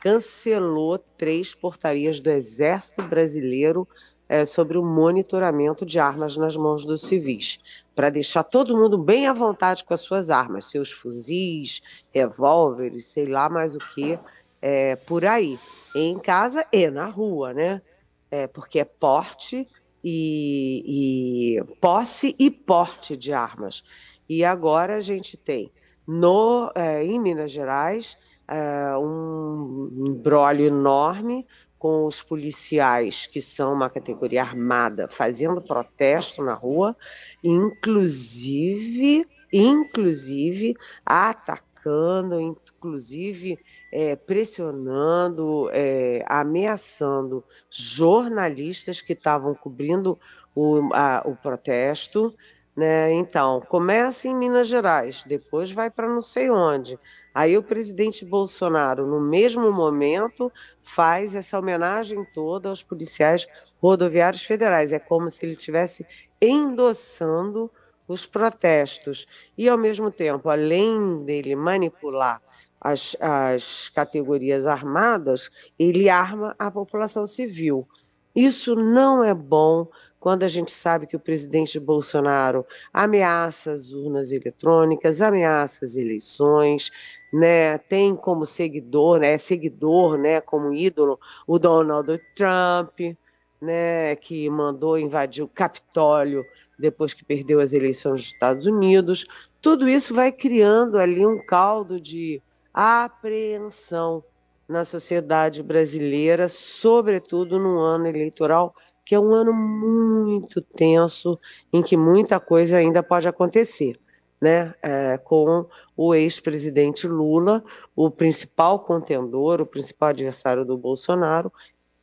cancelou 0.00 0.96
três 0.98 1.54
portarias 1.54 2.18
do 2.20 2.30
Exército 2.30 3.02
Brasileiro 3.02 3.86
é, 4.28 4.44
sobre 4.44 4.78
o 4.78 4.84
monitoramento 4.84 5.84
de 5.84 5.98
armas 5.98 6.36
nas 6.36 6.56
mãos 6.56 6.84
dos 6.84 7.02
civis, 7.02 7.60
para 7.94 8.10
deixar 8.10 8.42
todo 8.42 8.76
mundo 8.76 8.96
bem 8.96 9.26
à 9.26 9.32
vontade 9.32 9.84
com 9.84 9.94
as 9.94 10.00
suas 10.00 10.30
armas, 10.30 10.66
seus 10.66 10.90
fuzis, 10.90 11.82
revólveres, 12.12 13.06
sei 13.06 13.26
lá 13.26 13.48
mais 13.48 13.74
o 13.74 13.78
que, 13.78 14.18
é, 14.60 14.96
por 14.96 15.24
aí, 15.24 15.58
em 15.94 16.18
casa 16.18 16.66
e 16.72 16.90
na 16.90 17.06
rua, 17.06 17.52
né? 17.52 17.82
É, 18.30 18.46
porque 18.46 18.80
é 18.80 18.84
porte 18.84 19.68
e, 20.02 21.58
e 21.58 21.74
posse 21.80 22.34
e 22.38 22.50
porte 22.50 23.16
de 23.16 23.32
armas. 23.32 23.84
E 24.28 24.44
agora 24.44 24.96
a 24.96 25.00
gente 25.00 25.36
tem 25.36 25.70
no, 26.06 26.70
é, 26.74 27.04
em 27.04 27.18
Minas 27.20 27.52
Gerais 27.52 28.16
é, 28.48 28.96
um 28.96 29.90
embrólio 30.06 30.66
enorme 30.66 31.46
com 31.78 32.06
os 32.06 32.22
policiais, 32.22 33.26
que 33.26 33.42
são 33.42 33.74
uma 33.74 33.90
categoria 33.90 34.40
armada, 34.40 35.06
fazendo 35.06 35.60
protesto 35.60 36.42
na 36.42 36.54
rua, 36.54 36.96
inclusive, 37.42 39.28
inclusive 39.52 40.74
atacando, 41.04 42.40
inclusive 42.40 43.58
é, 43.92 44.16
pressionando, 44.16 45.68
é, 45.72 46.24
ameaçando 46.26 47.44
jornalistas 47.68 49.02
que 49.02 49.12
estavam 49.12 49.54
cobrindo 49.54 50.18
o, 50.54 50.88
a, 50.94 51.22
o 51.26 51.36
protesto. 51.36 52.34
Né? 52.74 53.12
Então, 53.12 53.60
começa 53.60 54.26
em 54.26 54.34
Minas 54.34 54.68
Gerais, 54.68 55.22
depois 55.24 55.70
vai 55.70 55.90
para 55.90 56.08
não 56.08 56.22
sei 56.22 56.50
onde. 56.50 56.98
Aí 57.34 57.58
o 57.58 57.62
presidente 57.62 58.24
Bolsonaro, 58.24 59.08
no 59.08 59.20
mesmo 59.20 59.72
momento, 59.72 60.52
faz 60.82 61.34
essa 61.34 61.58
homenagem 61.58 62.24
toda 62.32 62.68
aos 62.68 62.82
policiais 62.82 63.48
rodoviários 63.82 64.44
federais. 64.44 64.92
É 64.92 65.00
como 65.00 65.28
se 65.28 65.44
ele 65.44 65.54
estivesse 65.54 66.06
endossando 66.40 67.68
os 68.06 68.24
protestos. 68.24 69.26
E, 69.58 69.68
ao 69.68 69.76
mesmo 69.76 70.12
tempo, 70.12 70.48
além 70.48 71.24
dele 71.24 71.56
manipular 71.56 72.40
as, 72.80 73.16
as 73.18 73.88
categorias 73.88 74.66
armadas, 74.66 75.50
ele 75.78 76.08
arma 76.08 76.54
a 76.58 76.70
população 76.70 77.26
civil. 77.26 77.88
Isso 78.34 78.76
não 78.76 79.24
é 79.24 79.32
bom 79.32 79.88
quando 80.24 80.42
a 80.42 80.48
gente 80.48 80.72
sabe 80.72 81.06
que 81.06 81.16
o 81.16 81.20
presidente 81.20 81.78
Bolsonaro 81.78 82.64
ameaça 82.90 83.74
as 83.74 83.92
urnas 83.92 84.32
eletrônicas, 84.32 85.20
ameaça 85.20 85.84
as 85.84 85.96
eleições, 85.96 86.90
né, 87.30 87.76
tem 87.76 88.16
como 88.16 88.46
seguidor, 88.46 89.20
né, 89.20 89.36
seguidor, 89.36 90.16
né, 90.16 90.40
como 90.40 90.72
ídolo, 90.72 91.20
o 91.46 91.58
Donald 91.58 92.18
Trump, 92.34 93.18
né, 93.60 94.16
que 94.16 94.48
mandou 94.48 94.98
invadir 94.98 95.44
o 95.44 95.48
Capitólio 95.48 96.42
depois 96.78 97.12
que 97.12 97.22
perdeu 97.22 97.60
as 97.60 97.74
eleições 97.74 98.22
dos 98.22 98.32
Estados 98.32 98.64
Unidos. 98.64 99.26
Tudo 99.60 99.86
isso 99.86 100.14
vai 100.14 100.32
criando 100.32 100.96
ali 100.96 101.26
um 101.26 101.44
caldo 101.44 102.00
de 102.00 102.40
apreensão 102.72 104.24
na 104.66 104.86
sociedade 104.86 105.62
brasileira, 105.62 106.48
sobretudo 106.48 107.58
no 107.58 107.78
ano 107.78 108.06
eleitoral 108.06 108.74
que 109.04 109.14
é 109.14 109.20
um 109.20 109.34
ano 109.34 109.52
muito 109.52 110.60
tenso, 110.60 111.38
em 111.72 111.82
que 111.82 111.96
muita 111.96 112.40
coisa 112.40 112.76
ainda 112.76 113.02
pode 113.02 113.28
acontecer. 113.28 113.98
né, 114.40 114.74
é, 114.82 115.16
com 115.16 115.64
o 115.96 116.14
ex-presidente 116.14 117.08
Lula, 117.08 117.64
o 117.96 118.10
principal 118.10 118.80
contendor, 118.80 119.60
o 119.60 119.66
principal 119.66 120.10
adversário 120.10 120.66
do 120.66 120.76
Bolsonaro, 120.76 121.50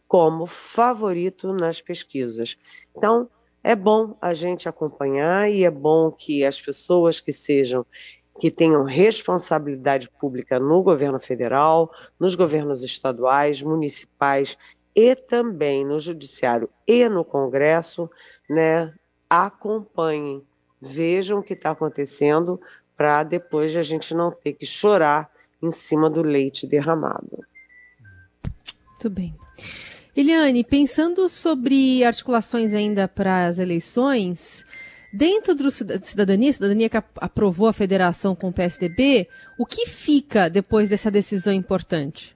como 0.08 0.48
favorito 0.48 1.54
nas 1.54 1.82
pesquisas. 1.82 2.58
Então, 2.98 3.30
é 3.64 3.76
bom 3.76 4.18
a 4.20 4.34
gente 4.34 4.68
acompanhar 4.68 5.52
e 5.52 5.64
é 5.64 5.70
bom 5.70 6.12
que 6.12 6.44
as 6.44 6.60
pessoas 6.60 7.20
que 7.20 7.32
sejam 7.32 7.86
que 8.40 8.50
tenham 8.50 8.84
responsabilidade 8.84 10.10
pública 10.10 10.60
no 10.60 10.82
governo 10.82 11.20
federal, 11.20 11.92
nos 12.20 12.34
governos 12.34 12.84
estaduais, 12.84 13.62
municipais 13.62 14.58
e 14.96 15.16
também 15.16 15.86
no 15.86 16.00
judiciário 16.00 16.70
e 16.88 17.08
no 17.08 17.24
Congresso, 17.24 18.10
né, 18.50 18.94
acompanhem, 19.30 20.44
vejam 20.82 21.40
o 21.40 21.44
que 21.44 21.54
está 21.54 21.72
acontecendo 21.72 22.60
para 22.98 23.24
depois 23.24 23.76
a 23.76 23.82
gente 23.82 24.14
não 24.14 24.32
ter 24.32 24.54
que 24.54 24.66
chorar 24.66 25.32
em 25.62 25.72
cima 25.72 26.10
do 26.10 26.22
leite 26.22 26.68
derramado. 26.68 27.46
Muito 28.90 29.10
bem. 29.10 29.36
Eliane, 30.16 30.64
pensando 30.64 31.30
sobre 31.30 32.04
articulações 32.04 32.74
ainda 32.74 33.08
para 33.08 33.48
as 33.48 33.60
eleições, 33.60 34.66
dentro 35.14 35.56
do 35.56 35.72
cidadania, 35.72 36.52
cidadania 36.52 36.90
que 36.90 36.98
aprovou 36.98 37.68
a 37.68 37.74
federação 37.74 38.36
com 38.36 38.50
o 38.50 38.54
PSDB, 38.54 39.28
o 39.58 39.66
que 39.66 39.88
fica 39.88 40.50
depois 40.50 40.90
dessa 40.90 41.10
decisão 41.10 41.54
importante? 41.54 42.36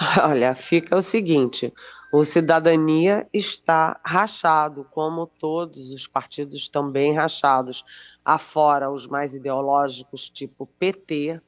Olha, 0.24 0.54
fica 0.54 0.96
o 0.96 1.02
seguinte: 1.02 1.72
o 2.12 2.24
cidadania 2.24 3.28
está 3.32 4.00
rachado, 4.04 4.86
como 4.90 5.26
todos 5.26 5.92
os 5.92 6.06
partidos 6.06 6.70
bem 6.90 7.12
rachados, 7.12 7.84
afora 8.24 8.90
os 8.90 9.06
mais 9.06 9.34
ideológicos, 9.34 10.30
tipo 10.30 10.66
PT, 10.78 11.40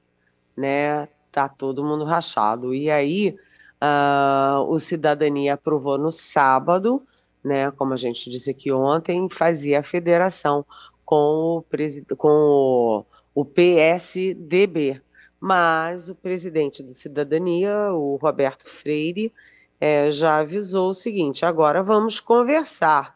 né? 0.56 1.09
Tá 1.30 1.49
todo 1.49 1.85
mundo 1.85 2.04
rachado. 2.04 2.75
E 2.75 2.90
aí 2.90 3.35
Uh, 3.82 4.62
o 4.68 4.78
Cidadania 4.78 5.54
aprovou 5.54 5.99
no 5.99 6.12
sábado, 6.12 7.02
né, 7.42 7.73
como 7.73 7.92
a 7.92 7.97
gente 7.97 8.30
disse 8.30 8.49
aqui 8.49 8.71
ontem, 8.71 9.28
fazia 9.28 9.80
a 9.80 9.82
federação 9.82 10.64
com 11.04 11.59
o, 11.59 12.16
com 12.16 12.28
o, 12.28 13.04
o 13.35 13.44
PSDB. 13.44 15.02
Mas 15.44 16.08
o 16.08 16.14
presidente 16.14 16.84
do 16.84 16.94
Cidadania, 16.94 17.92
o 17.92 18.14
Roberto 18.14 18.64
Freire, 18.64 19.32
é, 19.80 20.08
já 20.08 20.38
avisou 20.38 20.90
o 20.90 20.94
seguinte: 20.94 21.44
agora 21.44 21.82
vamos 21.82 22.20
conversar, 22.20 23.12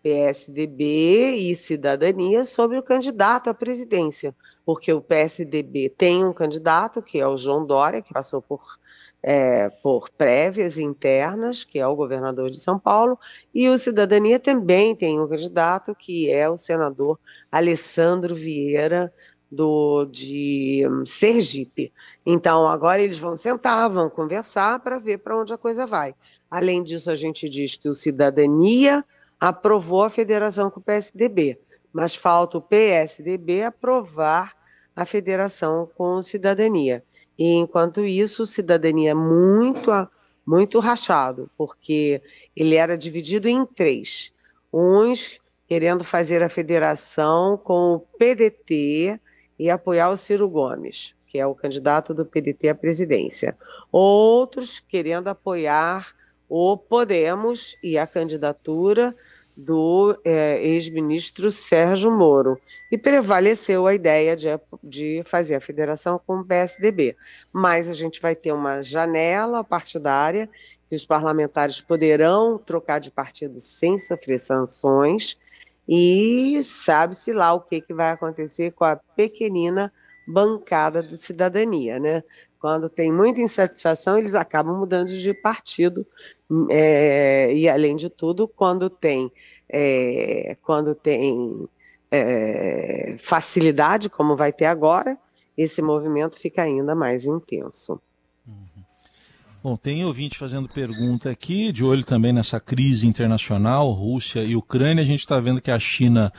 PSDB 0.00 1.32
e 1.32 1.56
Cidadania, 1.56 2.44
sobre 2.44 2.78
o 2.78 2.84
candidato 2.84 3.50
à 3.50 3.54
presidência, 3.54 4.32
porque 4.64 4.92
o 4.92 5.00
PSDB 5.00 5.88
tem 5.88 6.24
um 6.24 6.32
candidato, 6.32 7.02
que 7.02 7.18
é 7.18 7.26
o 7.26 7.36
João 7.36 7.66
Dória, 7.66 8.00
que 8.00 8.14
passou 8.14 8.40
por 8.40 8.62
é, 9.20 9.68
por 9.68 10.08
prévias 10.10 10.78
internas, 10.78 11.64
que 11.64 11.80
é 11.80 11.86
o 11.86 11.96
governador 11.96 12.48
de 12.48 12.60
São 12.60 12.78
Paulo, 12.78 13.18
e 13.52 13.68
o 13.68 13.76
Cidadania 13.76 14.38
também 14.38 14.94
tem 14.94 15.18
um 15.20 15.26
candidato, 15.26 15.96
que 15.96 16.30
é 16.30 16.48
o 16.48 16.56
senador 16.56 17.18
Alessandro 17.50 18.36
Vieira, 18.36 19.12
do, 19.50 20.04
de 20.06 20.82
Sergipe. 21.04 21.92
Então, 22.24 22.66
agora 22.66 23.02
eles 23.02 23.18
vão 23.18 23.36
sentar, 23.36 23.88
vão 23.88 24.10
conversar 24.10 24.80
para 24.80 24.98
ver 24.98 25.18
para 25.18 25.36
onde 25.36 25.52
a 25.52 25.58
coisa 25.58 25.86
vai. 25.86 26.14
Além 26.50 26.82
disso, 26.82 27.10
a 27.10 27.14
gente 27.14 27.48
diz 27.48 27.76
que 27.76 27.88
o 27.88 27.94
Cidadania 27.94 29.04
aprovou 29.38 30.04
a 30.04 30.10
federação 30.10 30.70
com 30.70 30.80
o 30.80 30.82
PSDB, 30.82 31.58
mas 31.92 32.14
falta 32.14 32.58
o 32.58 32.62
PSDB 32.62 33.62
aprovar 33.62 34.56
a 34.94 35.04
federação 35.04 35.88
com 35.96 36.16
o 36.16 36.22
Cidadania. 36.22 37.04
E 37.38 37.54
enquanto 37.54 38.04
isso, 38.04 38.46
cidadania 38.46 39.14
muito, 39.14 39.90
muito 40.46 40.78
rachado, 40.78 41.50
porque 41.56 42.22
ele 42.56 42.76
era 42.76 42.96
dividido 42.96 43.46
em 43.46 43.66
três. 43.66 44.32
Uns 44.72 45.38
querendo 45.68 46.02
fazer 46.02 46.42
a 46.42 46.48
federação 46.48 47.58
com 47.58 47.94
o 47.94 48.00
PDT 48.00 49.20
e 49.58 49.70
apoiar 49.70 50.10
o 50.10 50.16
Ciro 50.16 50.48
Gomes, 50.48 51.14
que 51.26 51.38
é 51.38 51.46
o 51.46 51.54
candidato 51.54 52.14
do 52.14 52.24
PDT 52.24 52.68
à 52.68 52.74
presidência. 52.74 53.56
Outros 53.90 54.80
querendo 54.80 55.28
apoiar 55.28 56.14
o 56.48 56.76
Podemos 56.76 57.76
e 57.82 57.98
a 57.98 58.06
candidatura 58.06 59.14
do 59.56 60.18
é, 60.22 60.62
ex-ministro 60.62 61.50
Sérgio 61.50 62.10
Moro 62.10 62.60
e 62.92 62.98
prevaleceu 62.98 63.86
a 63.86 63.94
ideia 63.94 64.36
de, 64.36 64.48
de, 64.84 65.22
fazer 65.24 65.54
a 65.54 65.60
federação 65.60 66.20
com 66.26 66.40
o 66.40 66.44
PSDB. 66.44 67.16
Mas 67.50 67.88
a 67.88 67.94
gente 67.94 68.20
vai 68.20 68.36
ter 68.36 68.52
uma 68.52 68.82
janela 68.82 69.64
partidária 69.64 70.48
que 70.88 70.94
os 70.94 71.06
parlamentares 71.06 71.80
poderão 71.80 72.58
trocar 72.58 73.00
de 73.00 73.10
partido 73.10 73.58
sem 73.58 73.98
sofrer 73.98 74.38
sanções 74.38 75.38
e 75.88 76.62
sabe-se 76.64 77.32
lá 77.32 77.52
o 77.52 77.60
que, 77.60 77.80
que 77.80 77.94
vai 77.94 78.10
acontecer 78.10 78.72
com 78.72 78.84
a 78.84 78.96
pequenina 78.96 79.92
bancada 80.26 81.02
do 81.02 81.16
cidadania, 81.16 81.98
né? 81.98 82.22
Quando 82.58 82.88
tem 82.88 83.12
muita 83.12 83.40
insatisfação, 83.40 84.18
eles 84.18 84.34
acabam 84.34 84.76
mudando 84.76 85.08
de 85.08 85.32
partido. 85.32 86.04
É, 86.70 87.52
e, 87.52 87.68
além 87.68 87.94
de 87.94 88.10
tudo, 88.10 88.48
quando 88.48 88.90
tem, 88.90 89.30
é, 89.68 90.56
quando 90.62 90.94
tem 90.94 91.68
é, 92.10 93.16
facilidade, 93.18 94.08
como 94.08 94.34
vai 94.34 94.52
ter 94.52 94.64
agora, 94.64 95.16
esse 95.56 95.80
movimento 95.80 96.38
fica 96.38 96.62
ainda 96.62 96.94
mais 96.94 97.24
intenso. 97.24 98.00
Bom, 99.66 99.76
tem 99.76 100.04
ouvinte 100.04 100.38
fazendo 100.38 100.68
pergunta 100.68 101.28
aqui, 101.28 101.72
de 101.72 101.84
olho 101.84 102.04
também 102.04 102.32
nessa 102.32 102.60
crise 102.60 103.04
internacional, 103.04 103.90
Rússia 103.90 104.44
e 104.44 104.54
Ucrânia. 104.54 105.02
A 105.02 105.04
gente 105.04 105.18
está 105.18 105.40
vendo 105.40 105.60
que 105.60 105.72
a 105.72 105.78
China 105.80 106.32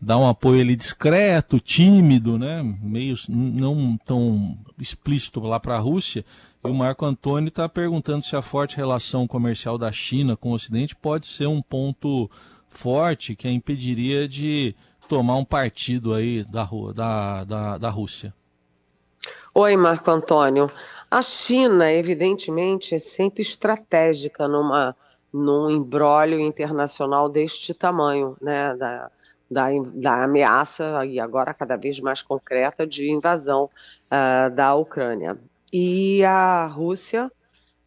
dá 0.00 0.16
um 0.16 0.28
apoio 0.28 0.60
ali 0.60 0.76
discreto, 0.76 1.58
tímido, 1.58 2.38
né? 2.38 2.62
meio 2.80 3.16
não 3.28 3.98
tão 4.06 4.56
explícito 4.78 5.40
lá 5.40 5.58
para 5.58 5.74
a 5.74 5.80
Rússia. 5.80 6.24
E 6.64 6.68
o 6.68 6.72
Marco 6.72 7.04
Antônio 7.04 7.48
está 7.48 7.68
perguntando 7.68 8.24
se 8.24 8.36
a 8.36 8.42
forte 8.42 8.76
relação 8.76 9.26
comercial 9.26 9.76
da 9.76 9.90
China 9.90 10.36
com 10.36 10.52
o 10.52 10.54
Ocidente 10.54 10.94
pode 10.94 11.26
ser 11.26 11.48
um 11.48 11.60
ponto 11.60 12.30
forte 12.70 13.34
que 13.34 13.48
a 13.48 13.50
impediria 13.50 14.28
de 14.28 14.72
tomar 15.08 15.34
um 15.34 15.44
partido 15.44 16.14
aí 16.14 16.44
da, 16.44 16.68
da, 16.94 17.42
da, 17.42 17.78
da 17.78 17.90
Rússia. 17.90 18.32
Oi, 19.52 19.76
Marco 19.76 20.08
Antônio. 20.08 20.70
A 21.10 21.22
China, 21.22 21.90
evidentemente, 21.90 22.94
é 22.94 22.98
sempre 22.98 23.40
estratégica 23.42 24.46
numa, 24.46 24.94
num 25.32 25.70
embrólio 25.70 26.38
internacional 26.38 27.28
deste 27.28 27.72
tamanho, 27.72 28.36
né? 28.40 28.74
Da, 28.76 29.10
da, 29.50 29.68
da 29.94 30.24
ameaça, 30.24 31.06
e 31.06 31.18
agora 31.18 31.54
cada 31.54 31.76
vez 31.76 31.98
mais 32.00 32.22
concreta, 32.22 32.86
de 32.86 33.10
invasão 33.10 33.64
uh, 33.64 34.54
da 34.54 34.74
Ucrânia. 34.74 35.38
E 35.72 36.22
a 36.24 36.66
Rússia 36.66 37.32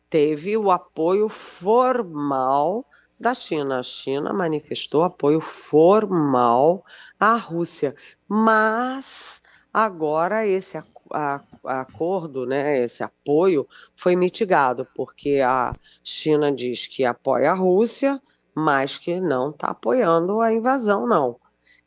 teve 0.10 0.58
o 0.58 0.72
apoio 0.72 1.30
formal 1.30 2.86
da 3.20 3.34
China. 3.34 3.80
A 3.80 3.84
China 3.84 4.34
manifestou 4.34 5.04
apoio 5.04 5.40
formal 5.40 6.84
à 7.20 7.36
Rússia, 7.36 7.96
mas 8.28 9.42
agora 9.72 10.46
esse 10.46 10.78
a, 10.78 10.84
a, 11.12 11.42
acordo, 11.64 12.46
né, 12.46 12.84
esse 12.84 13.04
apoio 13.04 13.68
foi 13.96 14.16
mitigado, 14.16 14.88
porque 14.96 15.40
a 15.40 15.76
China 16.04 16.52
diz 16.52 16.88
que 16.88 17.06
apoia 17.06 17.52
a 17.52 17.56
Rússia, 17.56 18.22
mas 18.54 18.98
que 18.98 19.20
não 19.20 19.50
está 19.52 19.68
apoiando 19.68 20.42
a 20.42 20.54
invasão, 20.54 21.08
não. 21.08 21.40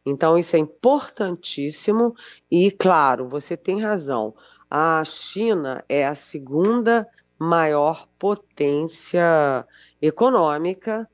Então, 0.07 0.39
isso 0.39 0.55
é 0.55 0.59
importantíssimo 0.59 2.15
e, 2.51 2.71
claro, 2.71 3.29
você 3.29 3.57
tem 3.57 3.81
razão. 3.81 4.35
A 4.71 5.03
China 5.05 5.85
é 5.89 6.07
a 6.07 6.15
segunda 6.15 7.09
maior 7.39 8.07
potência 8.19 9.67
econômica, 10.01 11.09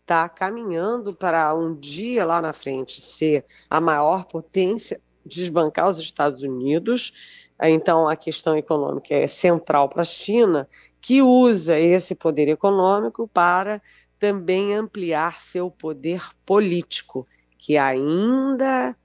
está 0.00 0.28
caminhando 0.28 1.12
para 1.14 1.52
um 1.54 1.74
dia 1.74 2.24
lá 2.24 2.40
na 2.40 2.52
frente 2.52 3.00
ser 3.00 3.44
a 3.68 3.80
maior 3.80 4.24
potência, 4.24 5.00
desbancar 5.24 5.88
os 5.88 5.98
Estados 5.98 6.42
Unidos. 6.42 7.45
Então, 7.62 8.08
a 8.08 8.16
questão 8.16 8.56
econômica 8.56 9.14
é 9.14 9.26
central 9.26 9.88
para 9.88 10.02
a 10.02 10.04
China, 10.04 10.68
que 11.00 11.22
usa 11.22 11.78
esse 11.78 12.14
poder 12.14 12.48
econômico 12.48 13.28
para 13.28 13.80
também 14.18 14.74
ampliar 14.74 15.40
seu 15.40 15.70
poder 15.70 16.22
político 16.44 17.26
que 17.58 17.76
ainda 17.76 18.96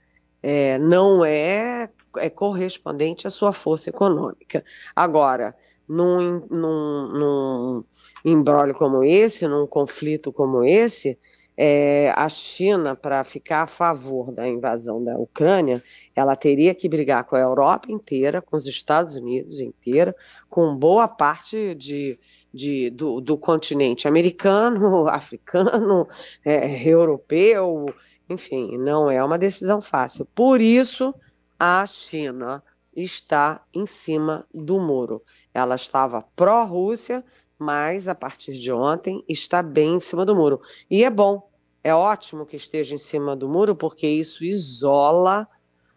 é, 0.43 0.77
não 0.77 1.23
é, 1.23 1.89
é, 2.17 2.29
correspondente 2.29 3.25
à 3.25 3.29
sua 3.29 3.53
força 3.53 3.89
econômica. 3.89 4.63
Agora, 4.95 5.55
num, 5.87 6.45
num, 6.49 7.07
num 7.07 7.83
embrólio 8.23 8.73
como 8.75 9.03
esse, 9.03 9.47
num 9.47 9.65
conflito 9.65 10.31
como 10.31 10.63
esse, 10.63 11.17
é, 11.63 12.12
a 12.17 12.28
China, 12.28 12.95
para 12.95 13.24
ficar 13.24 13.62
a 13.62 13.67
favor 13.67 14.32
da 14.32 14.47
invasão 14.47 15.04
da 15.04 15.15
Ucrânia, 15.15 15.84
ela 16.15 16.36
teria 16.36 16.74
que 16.74 16.89
brigar 16.89 17.24
com 17.26 17.36
a 17.36 17.39
Europa 17.39 17.91
inteira, 17.91 18.41
com 18.41 18.58
os 18.58 18.65
Estados 18.65 19.13
Unidos 19.13 19.60
inteira, 19.60 20.15
com 20.50 20.76
boa 20.76 21.08
parte 21.08 21.76
de, 21.76 22.17
de 22.52 22.89
do, 22.89 23.21
do, 23.21 23.38
continente 23.38 24.08
americano, 24.08 25.06
africano, 25.08 26.08
é, 26.43 26.84
europeu, 26.84 27.93
enfim, 28.28 28.76
não 28.80 29.08
é 29.08 29.24
uma 29.24 29.38
decisão 29.38 29.84
fácil. 29.84 30.26
Por 30.34 30.60
isso, 30.62 31.13
a 31.60 31.86
China 31.86 32.63
está 32.95 33.63
em 33.71 33.86
cima 33.86 34.47
do 34.52 34.80
muro. 34.80 35.21
Ela 35.54 35.76
estava 35.76 36.24
pró-Rússia, 36.36 37.24
mas 37.60 38.08
a 38.08 38.15
partir 38.15 38.54
de 38.54 38.71
ontem 38.71 39.24
está 39.30 39.62
bem 39.62 39.97
em 39.97 40.00
cima 40.00 40.26
do 40.26 40.36
muro. 40.36 40.60
E 40.89 41.04
é 41.04 41.10
bom, 41.12 41.50
é 41.84 41.94
ótimo 41.94 42.46
que 42.46 42.56
esteja 42.56 42.96
em 42.96 43.00
cima 43.00 43.36
do 43.36 43.50
muro, 43.50 43.76
porque 43.76 44.08
isso 44.08 44.44
isola 44.44 45.48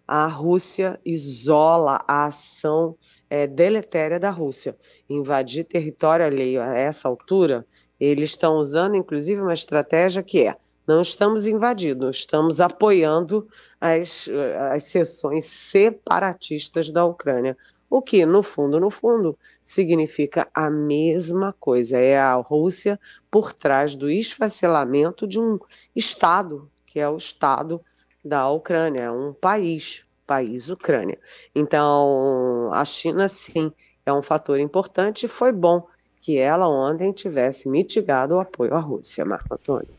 a 0.07 0.27
Rússia, 0.27 1.01
isola 1.05 2.05
a 2.07 2.27
ação 2.27 2.97
é, 3.29 3.47
deletéria 3.47 4.18
da 4.18 4.31
Rússia. 4.31 4.77
Invadir 5.09 5.64
território 5.64 6.27
alheio 6.27 6.61
a 6.61 6.77
essa 6.77 7.09
altura, 7.09 7.66
eles 7.99 8.31
estão 8.31 8.57
usando 8.57 8.97
inclusive 8.97 9.40
uma 9.40 9.55
estratégia 9.55 10.23
que 10.23 10.47
é 10.47 10.57
não 10.87 11.01
estamos 11.01 11.47
invadindo, 11.47 12.11
estamos 12.11 12.61
apoiando 12.61 13.49
as, 13.81 14.29
as 14.70 14.85
seções 14.85 15.47
separatistas 15.47 16.90
da 16.90 17.05
Ucrânia. 17.07 17.57
O 17.88 18.03
que, 18.03 18.25
no 18.27 18.42
fundo, 18.42 18.81
no 18.81 18.90
fundo, 18.90 19.38
significa 19.62 20.49
a 20.55 20.70
mesma 20.70 21.55
coisa. 21.59 21.99
É 21.99 22.18
a 22.18 22.35
Rússia 22.35 22.99
por 23.31 23.53
trás 23.53 23.94
do 23.94 24.11
esfacelamento 24.11 25.27
de 25.27 25.38
um 25.38 25.59
Estado, 25.94 26.70
que 26.87 26.99
é 26.99 27.09
o 27.09 27.16
Estado 27.16 27.81
da 28.25 28.49
Ucrânia, 28.51 29.03
é 29.03 29.11
um 29.11 29.33
país, 29.33 30.05
país 30.27 30.70
Ucrânia. 30.70 31.18
Então, 31.55 32.70
a 32.73 32.85
China, 32.85 33.29
sim, 33.29 33.70
é 34.07 34.12
um 34.12 34.23
fator 34.23 34.59
importante 34.59 35.27
e 35.27 35.29
foi 35.29 35.53
bom 35.53 35.87
que 36.20 36.38
ela 36.38 36.66
ontem 36.66 37.12
tivesse 37.12 37.68
mitigado 37.68 38.37
o 38.37 38.40
apoio 38.40 38.75
à 38.75 38.81
Rússia, 38.81 39.25
Marco 39.27 39.53
Antônio. 39.53 39.90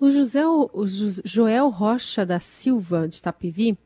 O, 0.00 0.10
José, 0.10 0.46
o 0.46 0.86
Joel 1.24 1.68
Rocha 1.68 2.24
da 2.24 2.40
Silva, 2.40 3.06
de 3.06 3.22
Tapivi, 3.22 3.78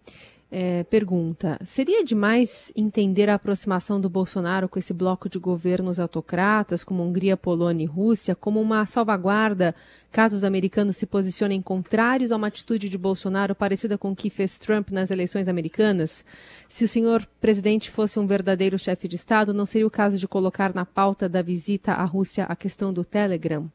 é, 0.50 0.82
pergunta: 0.84 1.58
seria 1.64 2.02
demais 2.02 2.72
entender 2.74 3.28
a 3.28 3.34
aproximação 3.34 4.00
do 4.00 4.08
Bolsonaro 4.08 4.68
com 4.68 4.78
esse 4.78 4.94
bloco 4.94 5.28
de 5.28 5.38
governos 5.38 6.00
autocratas, 6.00 6.82
como 6.82 7.02
Hungria, 7.02 7.36
Polônia 7.36 7.84
e 7.84 7.86
Rússia, 7.86 8.34
como 8.34 8.60
uma 8.60 8.86
salvaguarda 8.86 9.74
caso 10.10 10.36
os 10.36 10.44
americanos 10.44 10.96
se 10.96 11.04
posicionem 11.06 11.60
contrários 11.60 12.32
a 12.32 12.36
uma 12.36 12.46
atitude 12.46 12.88
de 12.88 12.96
Bolsonaro 12.96 13.54
parecida 13.54 13.98
com 13.98 14.12
o 14.12 14.16
que 14.16 14.30
fez 14.30 14.56
Trump 14.56 14.90
nas 14.90 15.10
eleições 15.10 15.48
americanas? 15.48 16.24
Se 16.66 16.82
o 16.82 16.88
senhor 16.88 17.26
presidente 17.38 17.90
fosse 17.90 18.18
um 18.18 18.26
verdadeiro 18.26 18.78
chefe 18.78 19.06
de 19.06 19.16
Estado, 19.16 19.52
não 19.52 19.66
seria 19.66 19.86
o 19.86 19.90
caso 19.90 20.16
de 20.16 20.26
colocar 20.26 20.74
na 20.74 20.86
pauta 20.86 21.28
da 21.28 21.42
visita 21.42 21.92
à 21.92 22.04
Rússia 22.04 22.44
a 22.44 22.56
questão 22.56 22.90
do 22.90 23.04
Telegram? 23.04 23.70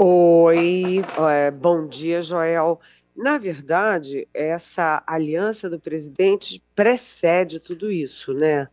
Oi, 0.00 1.04
é, 1.28 1.50
bom 1.50 1.86
dia, 1.86 2.22
Joel. 2.22 2.80
Na 3.18 3.36
verdade, 3.36 4.28
essa 4.32 5.02
aliança 5.04 5.68
do 5.68 5.80
presidente 5.80 6.62
precede 6.72 7.58
tudo 7.58 7.90
isso, 7.90 8.32
né? 8.32 8.68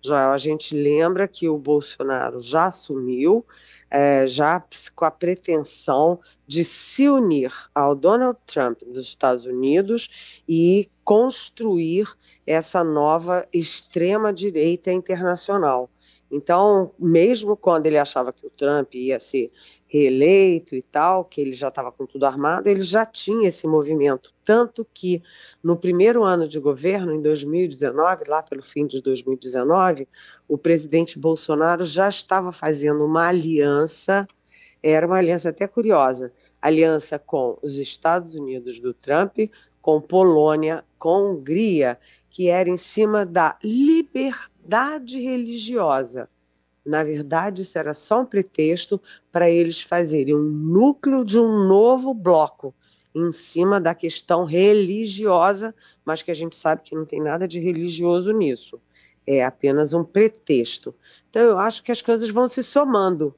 Joel, 0.00 0.30
a 0.30 0.38
gente 0.38 0.72
lembra 0.72 1.26
que 1.26 1.48
o 1.48 1.58
Bolsonaro 1.58 2.38
já 2.38 2.66
assumiu, 2.66 3.44
é, 3.90 4.24
já 4.28 4.64
com 4.94 5.04
a 5.04 5.10
pretensão 5.10 6.20
de 6.46 6.62
se 6.62 7.08
unir 7.08 7.52
ao 7.74 7.96
Donald 7.96 8.38
Trump 8.46 8.78
dos 8.84 9.08
Estados 9.08 9.44
Unidos 9.44 10.38
e 10.48 10.88
construir 11.02 12.06
essa 12.46 12.84
nova 12.84 13.48
extrema-direita 13.52 14.92
internacional. 14.92 15.90
Então, 16.30 16.92
mesmo 16.96 17.56
quando 17.56 17.86
ele 17.86 17.98
achava 17.98 18.32
que 18.32 18.46
o 18.46 18.50
Trump 18.50 18.94
ia 18.94 19.18
se 19.18 19.50
reeleito 19.88 20.76
e 20.76 20.82
tal, 20.82 21.24
que 21.24 21.40
ele 21.40 21.54
já 21.54 21.68
estava 21.68 21.90
com 21.90 22.06
tudo 22.06 22.26
armado, 22.26 22.68
ele 22.68 22.82
já 22.82 23.06
tinha 23.06 23.48
esse 23.48 23.66
movimento. 23.66 24.32
Tanto 24.44 24.86
que 24.92 25.22
no 25.64 25.76
primeiro 25.76 26.22
ano 26.22 26.46
de 26.46 26.60
governo, 26.60 27.12
em 27.12 27.22
2019, 27.22 28.24
lá 28.28 28.42
pelo 28.42 28.62
fim 28.62 28.86
de 28.86 29.00
2019, 29.00 30.06
o 30.46 30.58
presidente 30.58 31.18
Bolsonaro 31.18 31.84
já 31.84 32.08
estava 32.08 32.52
fazendo 32.52 33.04
uma 33.04 33.28
aliança, 33.28 34.28
era 34.82 35.06
uma 35.06 35.16
aliança 35.16 35.48
até 35.48 35.66
curiosa, 35.66 36.32
aliança 36.60 37.18
com 37.18 37.58
os 37.62 37.76
Estados 37.76 38.34
Unidos 38.34 38.78
do 38.78 38.92
Trump, 38.92 39.38
com 39.80 40.00
Polônia, 40.02 40.84
com 40.98 41.32
Hungria, 41.32 41.98
que 42.28 42.48
era 42.48 42.68
em 42.68 42.76
cima 42.76 43.24
da 43.24 43.56
liberdade 43.64 45.18
religiosa 45.18 46.28
na 46.88 47.04
verdade, 47.04 47.62
isso 47.62 47.78
era 47.78 47.92
só 47.92 48.22
um 48.22 48.24
pretexto 48.24 48.98
para 49.30 49.50
eles 49.50 49.82
fazerem 49.82 50.34
um 50.34 50.42
núcleo 50.42 51.22
de 51.22 51.38
um 51.38 51.68
novo 51.68 52.14
bloco 52.14 52.74
em 53.14 53.30
cima 53.30 53.78
da 53.78 53.94
questão 53.94 54.44
religiosa, 54.44 55.74
mas 56.02 56.22
que 56.22 56.30
a 56.30 56.34
gente 56.34 56.56
sabe 56.56 56.82
que 56.82 56.94
não 56.94 57.04
tem 57.04 57.20
nada 57.20 57.46
de 57.46 57.60
religioso 57.60 58.32
nisso. 58.32 58.80
É 59.26 59.44
apenas 59.44 59.92
um 59.92 60.02
pretexto. 60.02 60.94
Então, 61.28 61.42
eu 61.42 61.58
acho 61.58 61.82
que 61.82 61.92
as 61.92 62.00
coisas 62.00 62.30
vão 62.30 62.48
se 62.48 62.62
somando. 62.62 63.34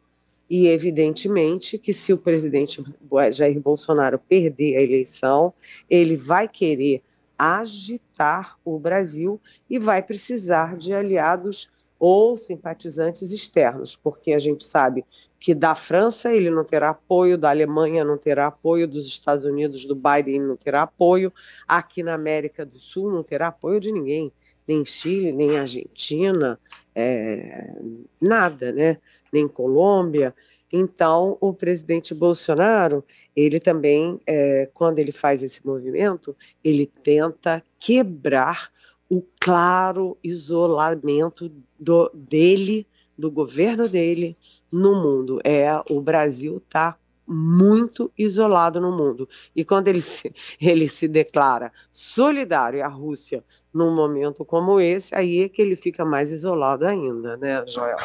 E, 0.48 0.68
evidentemente, 0.68 1.76
que 1.76 1.92
se 1.92 2.12
o 2.12 2.18
presidente 2.18 2.84
Jair 3.32 3.60
Bolsonaro 3.60 4.18
perder 4.18 4.76
a 4.76 4.82
eleição, 4.82 5.52
ele 5.88 6.16
vai 6.16 6.46
querer 6.46 7.02
agitar 7.36 8.56
o 8.64 8.78
Brasil 8.78 9.40
e 9.68 9.76
vai 9.78 10.02
precisar 10.02 10.76
de 10.76 10.92
aliados 10.92 11.68
ou 12.00 12.34
simpatizantes 12.34 13.30
externos, 13.30 13.94
porque 13.94 14.32
a 14.32 14.38
gente 14.38 14.64
sabe 14.64 15.04
que 15.38 15.54
da 15.54 15.74
França 15.74 16.32
ele 16.32 16.48
não 16.50 16.64
terá 16.64 16.88
apoio, 16.88 17.36
da 17.36 17.50
Alemanha 17.50 18.02
não 18.02 18.16
terá 18.16 18.46
apoio, 18.46 18.88
dos 18.88 19.06
Estados 19.06 19.44
Unidos, 19.44 19.84
do 19.84 19.94
Biden 19.94 20.40
não 20.40 20.56
terá 20.56 20.82
apoio, 20.82 21.30
aqui 21.68 22.02
na 22.02 22.14
América 22.14 22.64
do 22.64 22.78
Sul 22.78 23.12
não 23.12 23.22
terá 23.22 23.48
apoio 23.48 23.78
de 23.78 23.92
ninguém, 23.92 24.32
nem 24.66 24.82
Chile, 24.84 25.30
nem 25.30 25.58
Argentina, 25.58 26.58
é, 26.94 27.70
nada, 28.18 28.72
né? 28.72 28.96
Nem 29.30 29.46
Colômbia. 29.46 30.34
Então, 30.72 31.36
o 31.40 31.52
presidente 31.52 32.14
Bolsonaro, 32.14 33.04
ele 33.34 33.58
também, 33.58 34.20
é, 34.26 34.70
quando 34.72 35.00
ele 35.00 35.12
faz 35.12 35.42
esse 35.42 35.66
movimento, 35.66 36.34
ele 36.62 36.86
tenta 36.86 37.62
quebrar 37.78 38.70
o 39.08 39.22
claro 39.40 40.16
isolamento 40.22 41.50
do, 41.80 42.10
dele, 42.14 42.86
do 43.16 43.30
governo 43.30 43.88
dele 43.88 44.36
no 44.70 44.94
mundo. 44.94 45.40
É 45.42 45.68
o 45.88 46.00
Brasil 46.00 46.58
está 46.58 46.96
muito 47.26 48.10
isolado 48.18 48.80
no 48.80 48.90
mundo. 48.90 49.28
E 49.54 49.64
quando 49.64 49.88
ele 49.88 50.00
se, 50.00 50.32
ele 50.60 50.88
se 50.88 51.06
declara 51.06 51.72
solidário 51.90 52.84
à 52.84 52.88
Rússia 52.88 53.44
num 53.72 53.94
momento 53.94 54.44
como 54.44 54.80
esse, 54.80 55.14
aí 55.14 55.42
é 55.42 55.48
que 55.48 55.62
ele 55.62 55.76
fica 55.76 56.04
mais 56.04 56.30
isolado 56.32 56.84
ainda, 56.84 57.36
né, 57.36 57.64
Joel? 57.66 57.96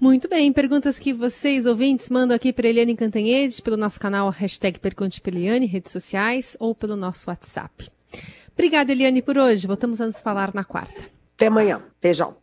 Muito 0.00 0.28
bem, 0.28 0.52
perguntas 0.52 0.98
que 0.98 1.12
vocês, 1.12 1.64
ouvintes, 1.64 2.08
mandam 2.08 2.34
aqui 2.34 2.52
para 2.52 2.66
Eliane 2.66 2.96
Cantanhedes, 2.96 3.60
pelo 3.60 3.76
nosso 3.76 4.00
canal 4.00 4.28
hashtag 4.30 4.80
Pergunte 4.80 5.22
Eliane, 5.24 5.64
redes 5.64 5.92
sociais, 5.92 6.56
ou 6.58 6.74
pelo 6.74 6.96
nosso 6.96 7.30
WhatsApp. 7.30 7.88
Obrigada, 8.52 8.90
Eliane, 8.90 9.22
por 9.22 9.38
hoje. 9.38 9.64
Voltamos 9.64 10.00
a 10.00 10.06
nos 10.06 10.18
falar 10.18 10.52
na 10.52 10.64
quarta. 10.64 11.21
Até 11.42 11.48
amanhã. 11.48 11.82
Beijão. 12.00 12.36